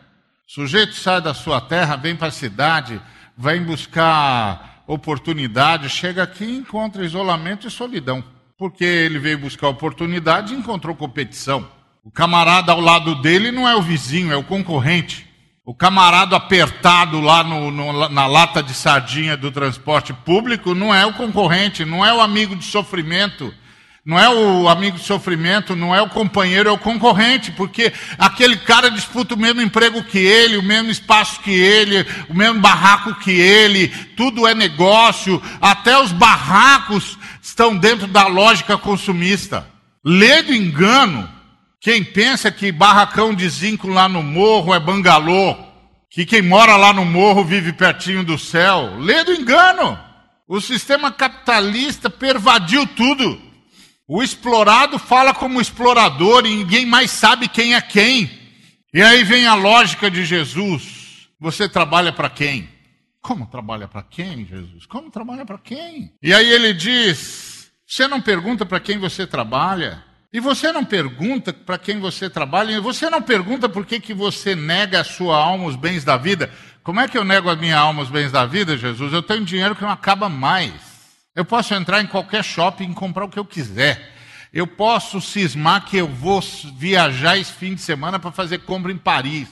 [0.48, 3.02] O sujeito sai da sua terra, vem para a cidade
[3.38, 8.24] vai buscar oportunidade, chega aqui e encontra isolamento e solidão.
[8.58, 11.68] Porque ele veio buscar oportunidade e encontrou competição.
[12.04, 15.28] O camarada ao lado dele não é o vizinho, é o concorrente.
[15.66, 21.06] O camarada apertado lá no, no, na lata de sardinha do transporte público não é
[21.06, 23.52] o concorrente, não é o amigo de sofrimento
[24.06, 28.56] não é o amigo de sofrimento, não é o companheiro, é o concorrente, porque aquele
[28.58, 33.16] cara disputa o mesmo emprego que ele, o mesmo espaço que ele, o mesmo barraco
[33.16, 39.68] que ele, tudo é negócio, até os barracos estão dentro da lógica consumista.
[40.04, 41.28] Lê do engano
[41.86, 45.56] quem pensa que barracão de zinco lá no morro é bangalô,
[46.10, 48.98] que quem mora lá no morro vive pertinho do céu.
[48.98, 50.00] Lê do engano.
[50.48, 53.40] O sistema capitalista pervadiu tudo.
[54.08, 58.30] O explorado fala como explorador e ninguém mais sabe quem é quem.
[58.94, 61.28] E aí vem a lógica de Jesus.
[61.40, 62.70] Você trabalha para quem?
[63.20, 64.86] Como trabalha para quem, Jesus?
[64.86, 66.14] Como trabalha para quem?
[66.22, 70.04] E aí ele diz: Você não pergunta para quem você trabalha?
[70.32, 72.74] E você não pergunta para quem você trabalha?
[72.74, 76.16] E você não pergunta por que, que você nega a sua alma, os bens da
[76.16, 76.52] vida?
[76.84, 79.12] Como é que eu nego a minha alma, os bens da vida, Jesus?
[79.12, 80.95] Eu tenho dinheiro que não acaba mais.
[81.36, 84.14] Eu posso entrar em qualquer shopping e comprar o que eu quiser.
[84.54, 86.42] Eu posso cismar que eu vou
[86.78, 89.50] viajar esse fim de semana para fazer compra em Paris.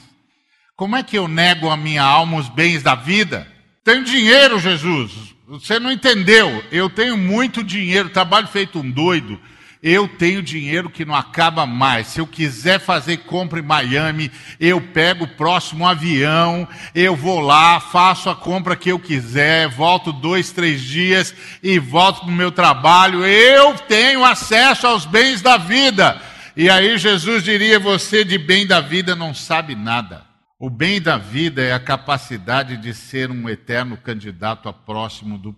[0.74, 3.46] Como é que eu nego a minha alma os bens da vida?
[3.84, 5.12] Tenho dinheiro, Jesus.
[5.46, 6.64] Você não entendeu.
[6.72, 9.38] Eu tenho muito dinheiro, trabalho feito um doido.
[9.86, 12.06] Eu tenho dinheiro que não acaba mais.
[12.06, 17.78] Se eu quiser fazer compra em Miami, eu pego o próximo avião, eu vou lá,
[17.78, 22.50] faço a compra que eu quiser, volto dois, três dias e volto para o meu
[22.50, 23.26] trabalho.
[23.26, 26.18] Eu tenho acesso aos bens da vida.
[26.56, 30.24] E aí Jesus diria: você de bem da vida não sabe nada.
[30.58, 35.54] O bem da vida é a capacidade de ser um eterno candidato a próximo do,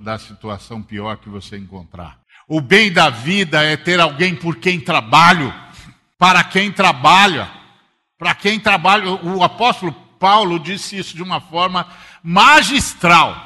[0.00, 2.25] da situação pior que você encontrar.
[2.48, 5.52] O bem da vida é ter alguém por quem trabalho,
[6.16, 7.50] para quem trabalha,
[8.16, 9.10] para quem trabalha.
[9.10, 11.88] O apóstolo Paulo disse isso de uma forma
[12.22, 13.36] magistral.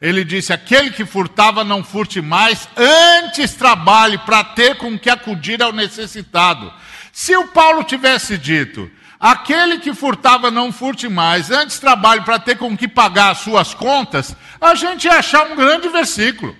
[0.00, 5.62] Ele disse: aquele que furtava não furte mais, antes trabalhe para ter com que acudir
[5.62, 6.72] ao necessitado.
[7.12, 8.90] Se o Paulo tivesse dito,
[9.20, 13.74] aquele que furtava não furte mais, antes trabalhe para ter com que pagar as suas
[13.74, 16.56] contas, a gente ia achar um grande versículo.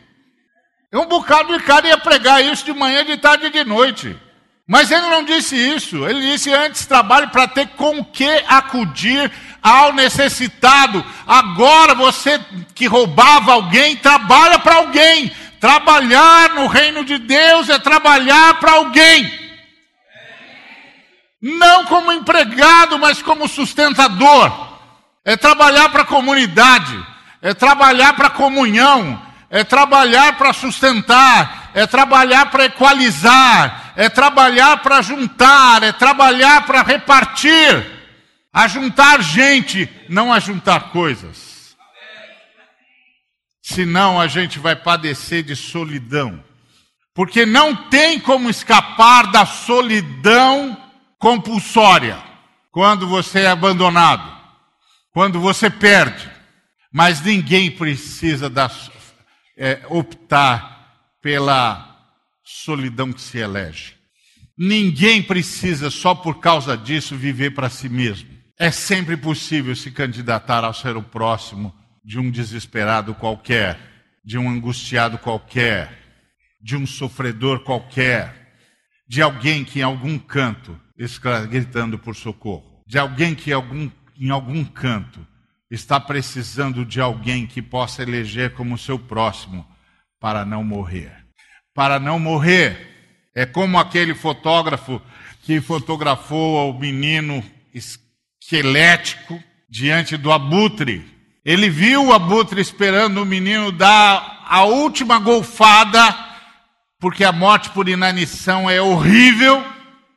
[0.93, 4.17] Um bocado de cara ia pregar isso de manhã, de tarde e de noite.
[4.67, 6.07] Mas ele não disse isso.
[6.07, 9.31] Ele disse antes trabalhe para ter com que acudir
[9.63, 11.05] ao necessitado.
[11.27, 12.41] Agora você
[12.75, 15.31] que roubava alguém, trabalha para alguém.
[15.61, 19.31] Trabalhar no reino de Deus é trabalhar para alguém.
[21.41, 24.69] Não como empregado, mas como sustentador.
[25.25, 26.99] É trabalhar para a comunidade.
[27.43, 34.79] É trabalhar para a comunhão é trabalhar para sustentar, é trabalhar para equalizar, é trabalhar
[34.79, 37.87] para juntar, é trabalhar para repartir,
[38.53, 41.77] a juntar gente, não a juntar coisas.
[43.63, 46.43] Senão a gente vai padecer de solidão.
[47.15, 50.77] Porque não tem como escapar da solidão
[51.19, 52.17] compulsória
[52.71, 54.25] quando você é abandonado,
[55.13, 56.31] quando você perde.
[56.93, 58.71] Mas ninguém precisa da,
[59.59, 60.79] é, optar
[61.21, 61.97] pela
[62.45, 63.97] solidão que se elege.
[64.57, 68.31] Ninguém precisa, só por causa disso, viver para si mesmo.
[68.59, 73.79] É sempre possível se candidatar ao ser o próximo de um desesperado qualquer,
[74.25, 75.93] de um angustiado qualquer,
[76.61, 78.57] de um sofredor qualquer,
[79.09, 83.91] de alguém que em algum canto está gritando por socorro, de alguém que em algum,
[84.19, 85.25] em algum canto
[85.71, 89.67] está precisando de alguém que possa eleger como seu próximo
[90.21, 91.13] para não morrer.
[91.75, 95.01] Para não morrer, é como aquele fotógrafo
[95.43, 97.43] que fotografou o menino
[97.73, 101.05] esquelético diante do abutre.
[101.45, 106.17] Ele viu o abutre esperando o menino dar a última golfada,
[106.99, 109.65] porque a morte por inanição é horrível.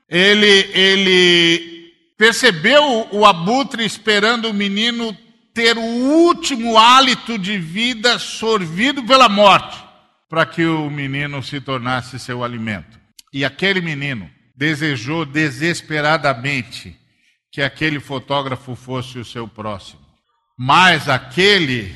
[0.09, 5.15] Ele, ele percebeu o abutre esperando o menino
[5.53, 9.83] ter o último hálito de vida sorvido pela morte,
[10.29, 12.99] para que o menino se tornasse seu alimento.
[13.33, 16.97] E aquele menino desejou desesperadamente
[17.51, 19.99] que aquele fotógrafo fosse o seu próximo.
[20.57, 21.95] Mas aquele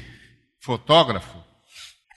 [0.60, 1.44] fotógrafo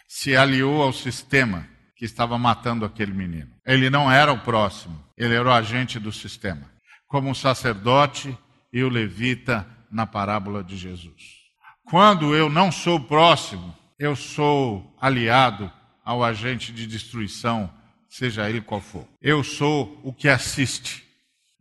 [0.09, 3.51] se aliou ao sistema que estava matando aquele menino.
[3.67, 6.71] Ele não era o próximo, ele era o agente do sistema,
[7.07, 8.37] como o sacerdote
[8.73, 11.39] e o levita na parábola de Jesus.
[11.85, 15.71] Quando eu não sou próximo, eu sou aliado
[16.05, 17.71] ao agente de destruição,
[18.09, 19.07] seja ele qual for.
[19.21, 21.05] Eu sou o que assiste,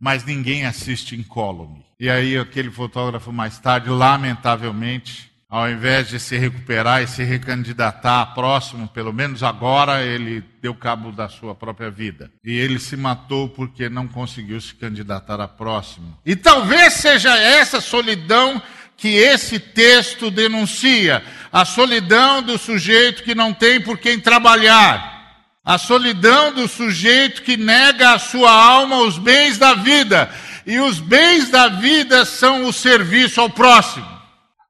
[0.00, 1.84] mas ninguém assiste incólume.
[1.98, 8.34] E aí aquele fotógrafo mais tarde, lamentavelmente, ao invés de se recuperar e se recandidatar
[8.34, 12.30] próximo, pelo menos agora, ele deu cabo da sua própria vida.
[12.44, 16.18] E ele se matou porque não conseguiu se candidatar a próximo.
[16.24, 18.60] E talvez seja essa solidão
[18.94, 25.78] que esse texto denuncia: a solidão do sujeito que não tem por quem trabalhar, a
[25.78, 30.30] solidão do sujeito que nega a sua alma os bens da vida.
[30.66, 34.17] E os bens da vida são o serviço ao próximo.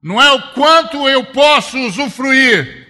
[0.02, 2.86] Não é o quanto eu posso usufruir,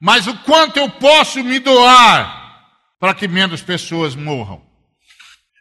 [0.00, 2.36] mas o quanto eu posso me doar
[2.98, 4.64] para que menos pessoas morram.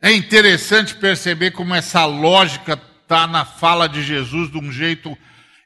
[0.01, 5.17] É interessante perceber como essa lógica está na fala de Jesus de um jeito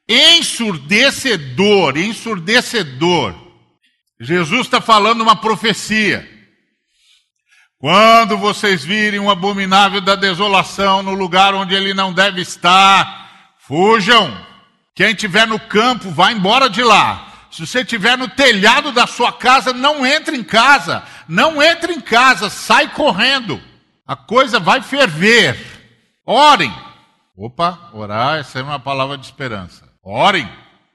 [0.08, 3.36] ensurdecedor, ensurdecedor.
[4.20, 6.28] Jesus está falando uma profecia.
[7.78, 14.49] Quando vocês virem um abominável da desolação no lugar onde ele não deve estar, fujam.
[15.00, 17.48] Quem estiver no campo, vá embora de lá.
[17.50, 21.02] Se você estiver no telhado da sua casa, não entre em casa.
[21.26, 23.62] Não entre em casa, sai correndo.
[24.06, 25.58] A coisa vai ferver.
[26.26, 26.70] Orem.
[27.34, 29.88] Opa, orar, essa é uma palavra de esperança.
[30.04, 30.50] Orem.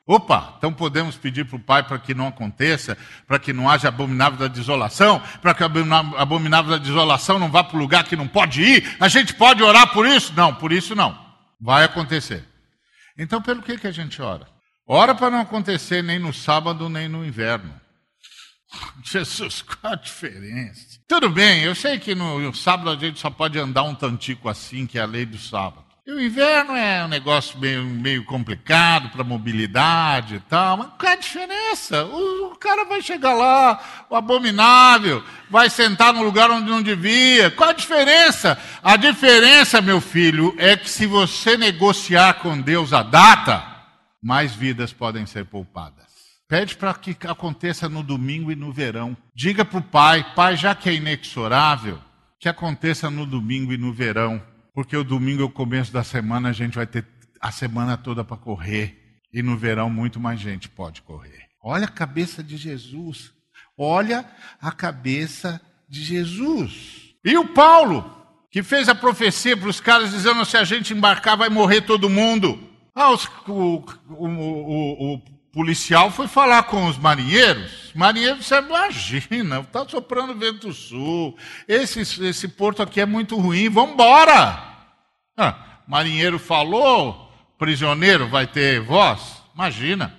[0.07, 3.89] Opa, então podemos pedir para o Pai para que não aconteça, para que não haja
[3.89, 5.71] abominável da desolação, para que a
[6.19, 8.97] abominável da desolação não vá para o lugar que não pode ir.
[9.01, 10.31] A gente pode orar por isso?
[10.37, 11.19] Não, por isso não.
[11.59, 12.53] Vai acontecer.
[13.17, 14.47] Então, pelo que, que a gente ora?
[14.87, 17.81] Ora para não acontecer nem no sábado, nem no inverno.
[19.03, 20.99] Jesus, qual a diferença?
[21.09, 24.49] Tudo bem, eu sei que no, no sábado a gente só pode andar um tantico
[24.49, 25.84] assim, que é a lei do sábado.
[26.07, 31.11] E o inverno é um negócio meio, meio complicado para mobilidade e tal, mas qual
[31.11, 32.05] é a diferença?
[32.05, 37.51] O, o, cara vai chegar lá, o abominável, vai sentar no lugar onde não devia.
[37.51, 38.59] Qual a diferença?
[38.83, 43.65] A diferença, meu filho, é que se você negociar com Deus a data,
[44.23, 46.05] mais vidas podem ser poupadas.
[46.47, 49.17] Pede para que aconteça no domingo e no verão.
[49.35, 51.99] Diga para o pai, pai, já que é inexorável,
[52.39, 54.43] que aconteça no domingo e no verão
[54.75, 57.07] porque o domingo é o começo da semana, a gente vai ter
[57.41, 59.23] a semana toda para correr.
[59.33, 61.45] E no verão, muito mais gente pode correr.
[61.63, 63.33] Olha a cabeça de Jesus.
[63.79, 64.29] Olha
[64.61, 67.15] a cabeça de Jesus.
[67.25, 68.11] E o Paulo,
[68.51, 72.11] que fez a profecia para os caras dizendo: se a gente embarcar, vai morrer todo
[72.11, 72.71] mundo.
[72.95, 75.23] Ah, os, o, o, o, o,
[75.55, 77.93] policial foi falar com os marinheiros.
[77.95, 81.39] Marinheiro você imagina, está soprando vento sul.
[81.69, 84.75] Esse, esse porto aqui é muito ruim, vamos embora.
[85.37, 89.43] Ah, marinheiro falou, prisioneiro vai ter voz?
[89.55, 90.13] Imagina.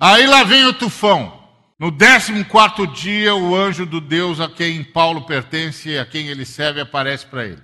[0.00, 1.40] Aí lá vem o tufão.
[1.78, 6.28] No décimo quarto dia, o anjo do Deus a quem Paulo pertence e a quem
[6.28, 7.62] ele serve aparece para ele.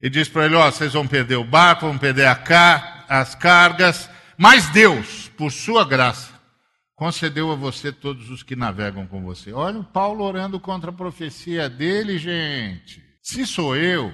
[0.00, 4.08] E diz para ele: Ó, vocês vão perder o barco, vão perder ca as cargas,
[4.38, 6.32] mas Deus, por sua graça,
[6.94, 9.52] concedeu a você todos os que navegam com você.
[9.52, 13.02] Olha o Paulo orando contra a profecia dele, gente.
[13.22, 14.12] Se sou eu,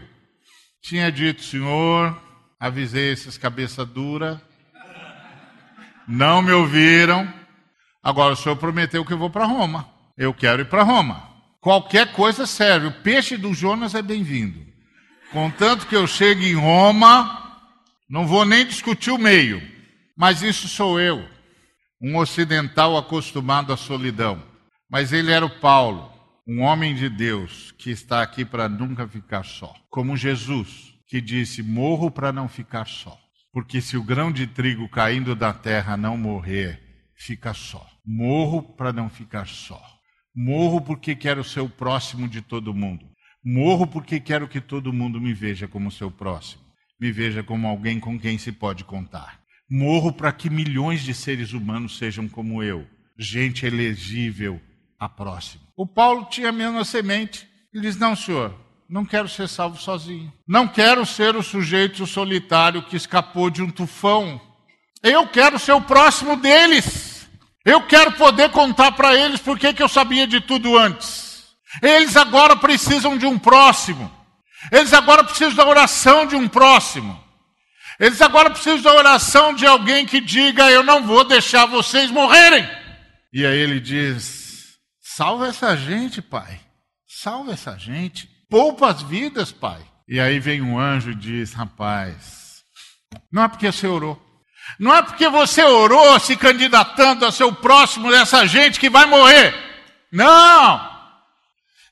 [0.82, 2.20] tinha dito, Senhor,
[2.58, 4.42] avisei esses cabeça dura,
[6.06, 7.32] não me ouviram.
[8.02, 9.88] Agora o Senhor prometeu que eu vou para Roma.
[10.18, 11.30] Eu quero ir para Roma.
[11.60, 12.88] Qualquer coisa serve.
[12.88, 14.60] O peixe do Jonas é bem-vindo.
[15.30, 17.60] Contanto que eu chegue em Roma,
[18.10, 19.71] não vou nem discutir o meio.
[20.22, 21.28] Mas isso sou eu,
[22.00, 24.40] um ocidental acostumado à solidão.
[24.88, 26.12] Mas ele era o Paulo,
[26.46, 29.74] um homem de Deus que está aqui para nunca ficar só.
[29.90, 33.18] Como Jesus, que disse: Morro para não ficar só.
[33.52, 36.80] Porque se o grão de trigo caindo da terra não morrer,
[37.16, 37.84] fica só.
[38.06, 39.82] Morro para não ficar só.
[40.32, 43.04] Morro porque quero ser o próximo de todo mundo.
[43.44, 46.62] Morro porque quero que todo mundo me veja como seu próximo.
[47.00, 49.41] Me veja como alguém com quem se pode contar.
[49.74, 54.60] Morro para que milhões de seres humanos sejam como eu, gente elegível
[55.00, 55.62] a próxima.
[55.74, 57.48] O Paulo tinha a mesma semente.
[57.72, 58.54] Ele diz: Não, senhor,
[58.86, 60.30] não quero ser salvo sozinho.
[60.46, 64.38] Não quero ser o sujeito solitário que escapou de um tufão.
[65.02, 67.26] Eu quero ser o próximo deles.
[67.64, 71.46] Eu quero poder contar para eles por que eu sabia de tudo antes.
[71.80, 74.12] Eles agora precisam de um próximo.
[74.70, 77.21] Eles agora precisam da oração de um próximo.
[77.98, 82.68] Eles agora precisam da oração de alguém que diga: Eu não vou deixar vocês morrerem.
[83.32, 86.60] E aí ele diz: Salva essa gente, pai.
[87.06, 88.28] Salva essa gente.
[88.48, 89.80] Poupa as vidas, pai.
[90.08, 92.62] E aí vem um anjo e diz: Rapaz,
[93.30, 94.20] não é porque você orou.
[94.78, 99.06] Não é porque você orou se candidatando a ser o próximo dessa gente que vai
[99.06, 99.54] morrer.
[100.10, 100.91] Não!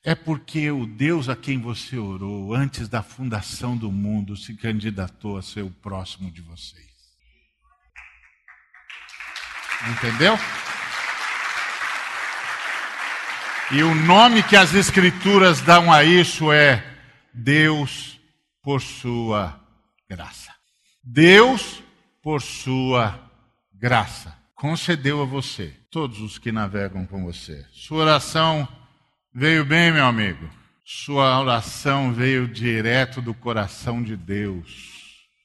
[0.02, 5.36] É porque o Deus a quem você orou antes da fundação do mundo se candidatou
[5.36, 6.88] a ser o próximo de vocês.
[9.90, 10.38] Entendeu?
[13.72, 16.84] E o nome que as Escrituras dão a isso é
[17.32, 18.18] Deus
[18.62, 19.60] por sua
[20.08, 20.52] graça.
[21.04, 21.82] Deus
[22.22, 23.30] por sua
[23.72, 27.66] graça concedeu a você, todos os que navegam com você.
[27.72, 28.68] Sua oração
[29.34, 30.48] veio bem, meu amigo.
[30.84, 34.98] Sua oração veio direto do coração de Deus.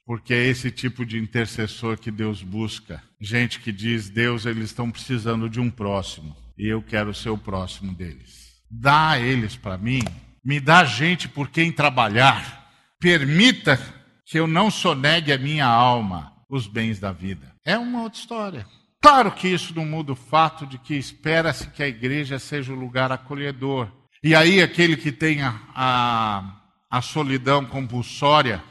[0.06, 3.02] Porque é esse tipo de intercessor que Deus busca.
[3.20, 7.38] Gente que diz: Deus, eles estão precisando de um próximo e eu quero ser o
[7.38, 8.56] próximo deles.
[8.70, 10.02] Dá eles para mim,
[10.44, 13.80] me dá gente por quem trabalhar, permita
[14.26, 17.54] que eu não sonegue a minha alma os bens da vida.
[17.66, 18.66] É uma outra história.
[19.06, 22.76] Claro que isso não muda o fato de que espera-se que a igreja seja o
[22.76, 23.88] lugar acolhedor.
[24.24, 28.64] E aí, aquele que tem a, a, a solidão compulsória,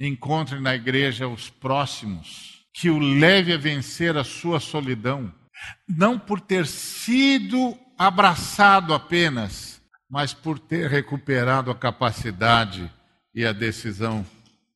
[0.00, 5.32] encontre na igreja os próximos, que o leve a vencer a sua solidão
[5.88, 12.92] não por ter sido abraçado apenas, mas por ter recuperado a capacidade
[13.32, 14.26] e a decisão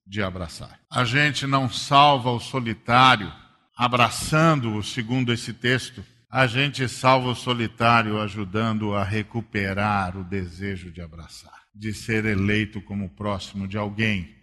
[0.07, 0.78] de abraçar.
[0.89, 3.32] A gente não salva o solitário
[3.77, 11.01] abraçando-o, segundo esse texto, a gente salva o solitário ajudando a recuperar o desejo de
[11.01, 14.35] abraçar, de ser eleito como próximo de alguém,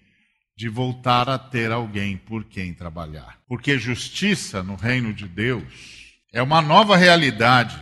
[0.55, 3.39] de voltar a ter alguém por quem trabalhar.
[3.47, 7.79] Porque justiça no reino de Deus é uma nova realidade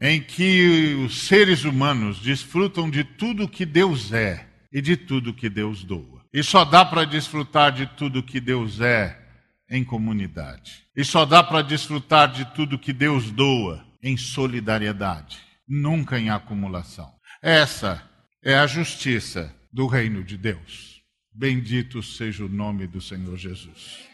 [0.00, 5.48] em que os seres humanos desfrutam de tudo que Deus é e de tudo que
[5.48, 6.24] Deus doa.
[6.32, 9.21] E só dá para desfrutar de tudo que Deus é
[9.72, 10.84] em comunidade.
[10.94, 17.10] E só dá para desfrutar de tudo que Deus doa em solidariedade, nunca em acumulação.
[17.40, 18.02] Essa
[18.44, 21.00] é a justiça do reino de Deus.
[21.34, 24.11] Bendito seja o nome do Senhor Jesus.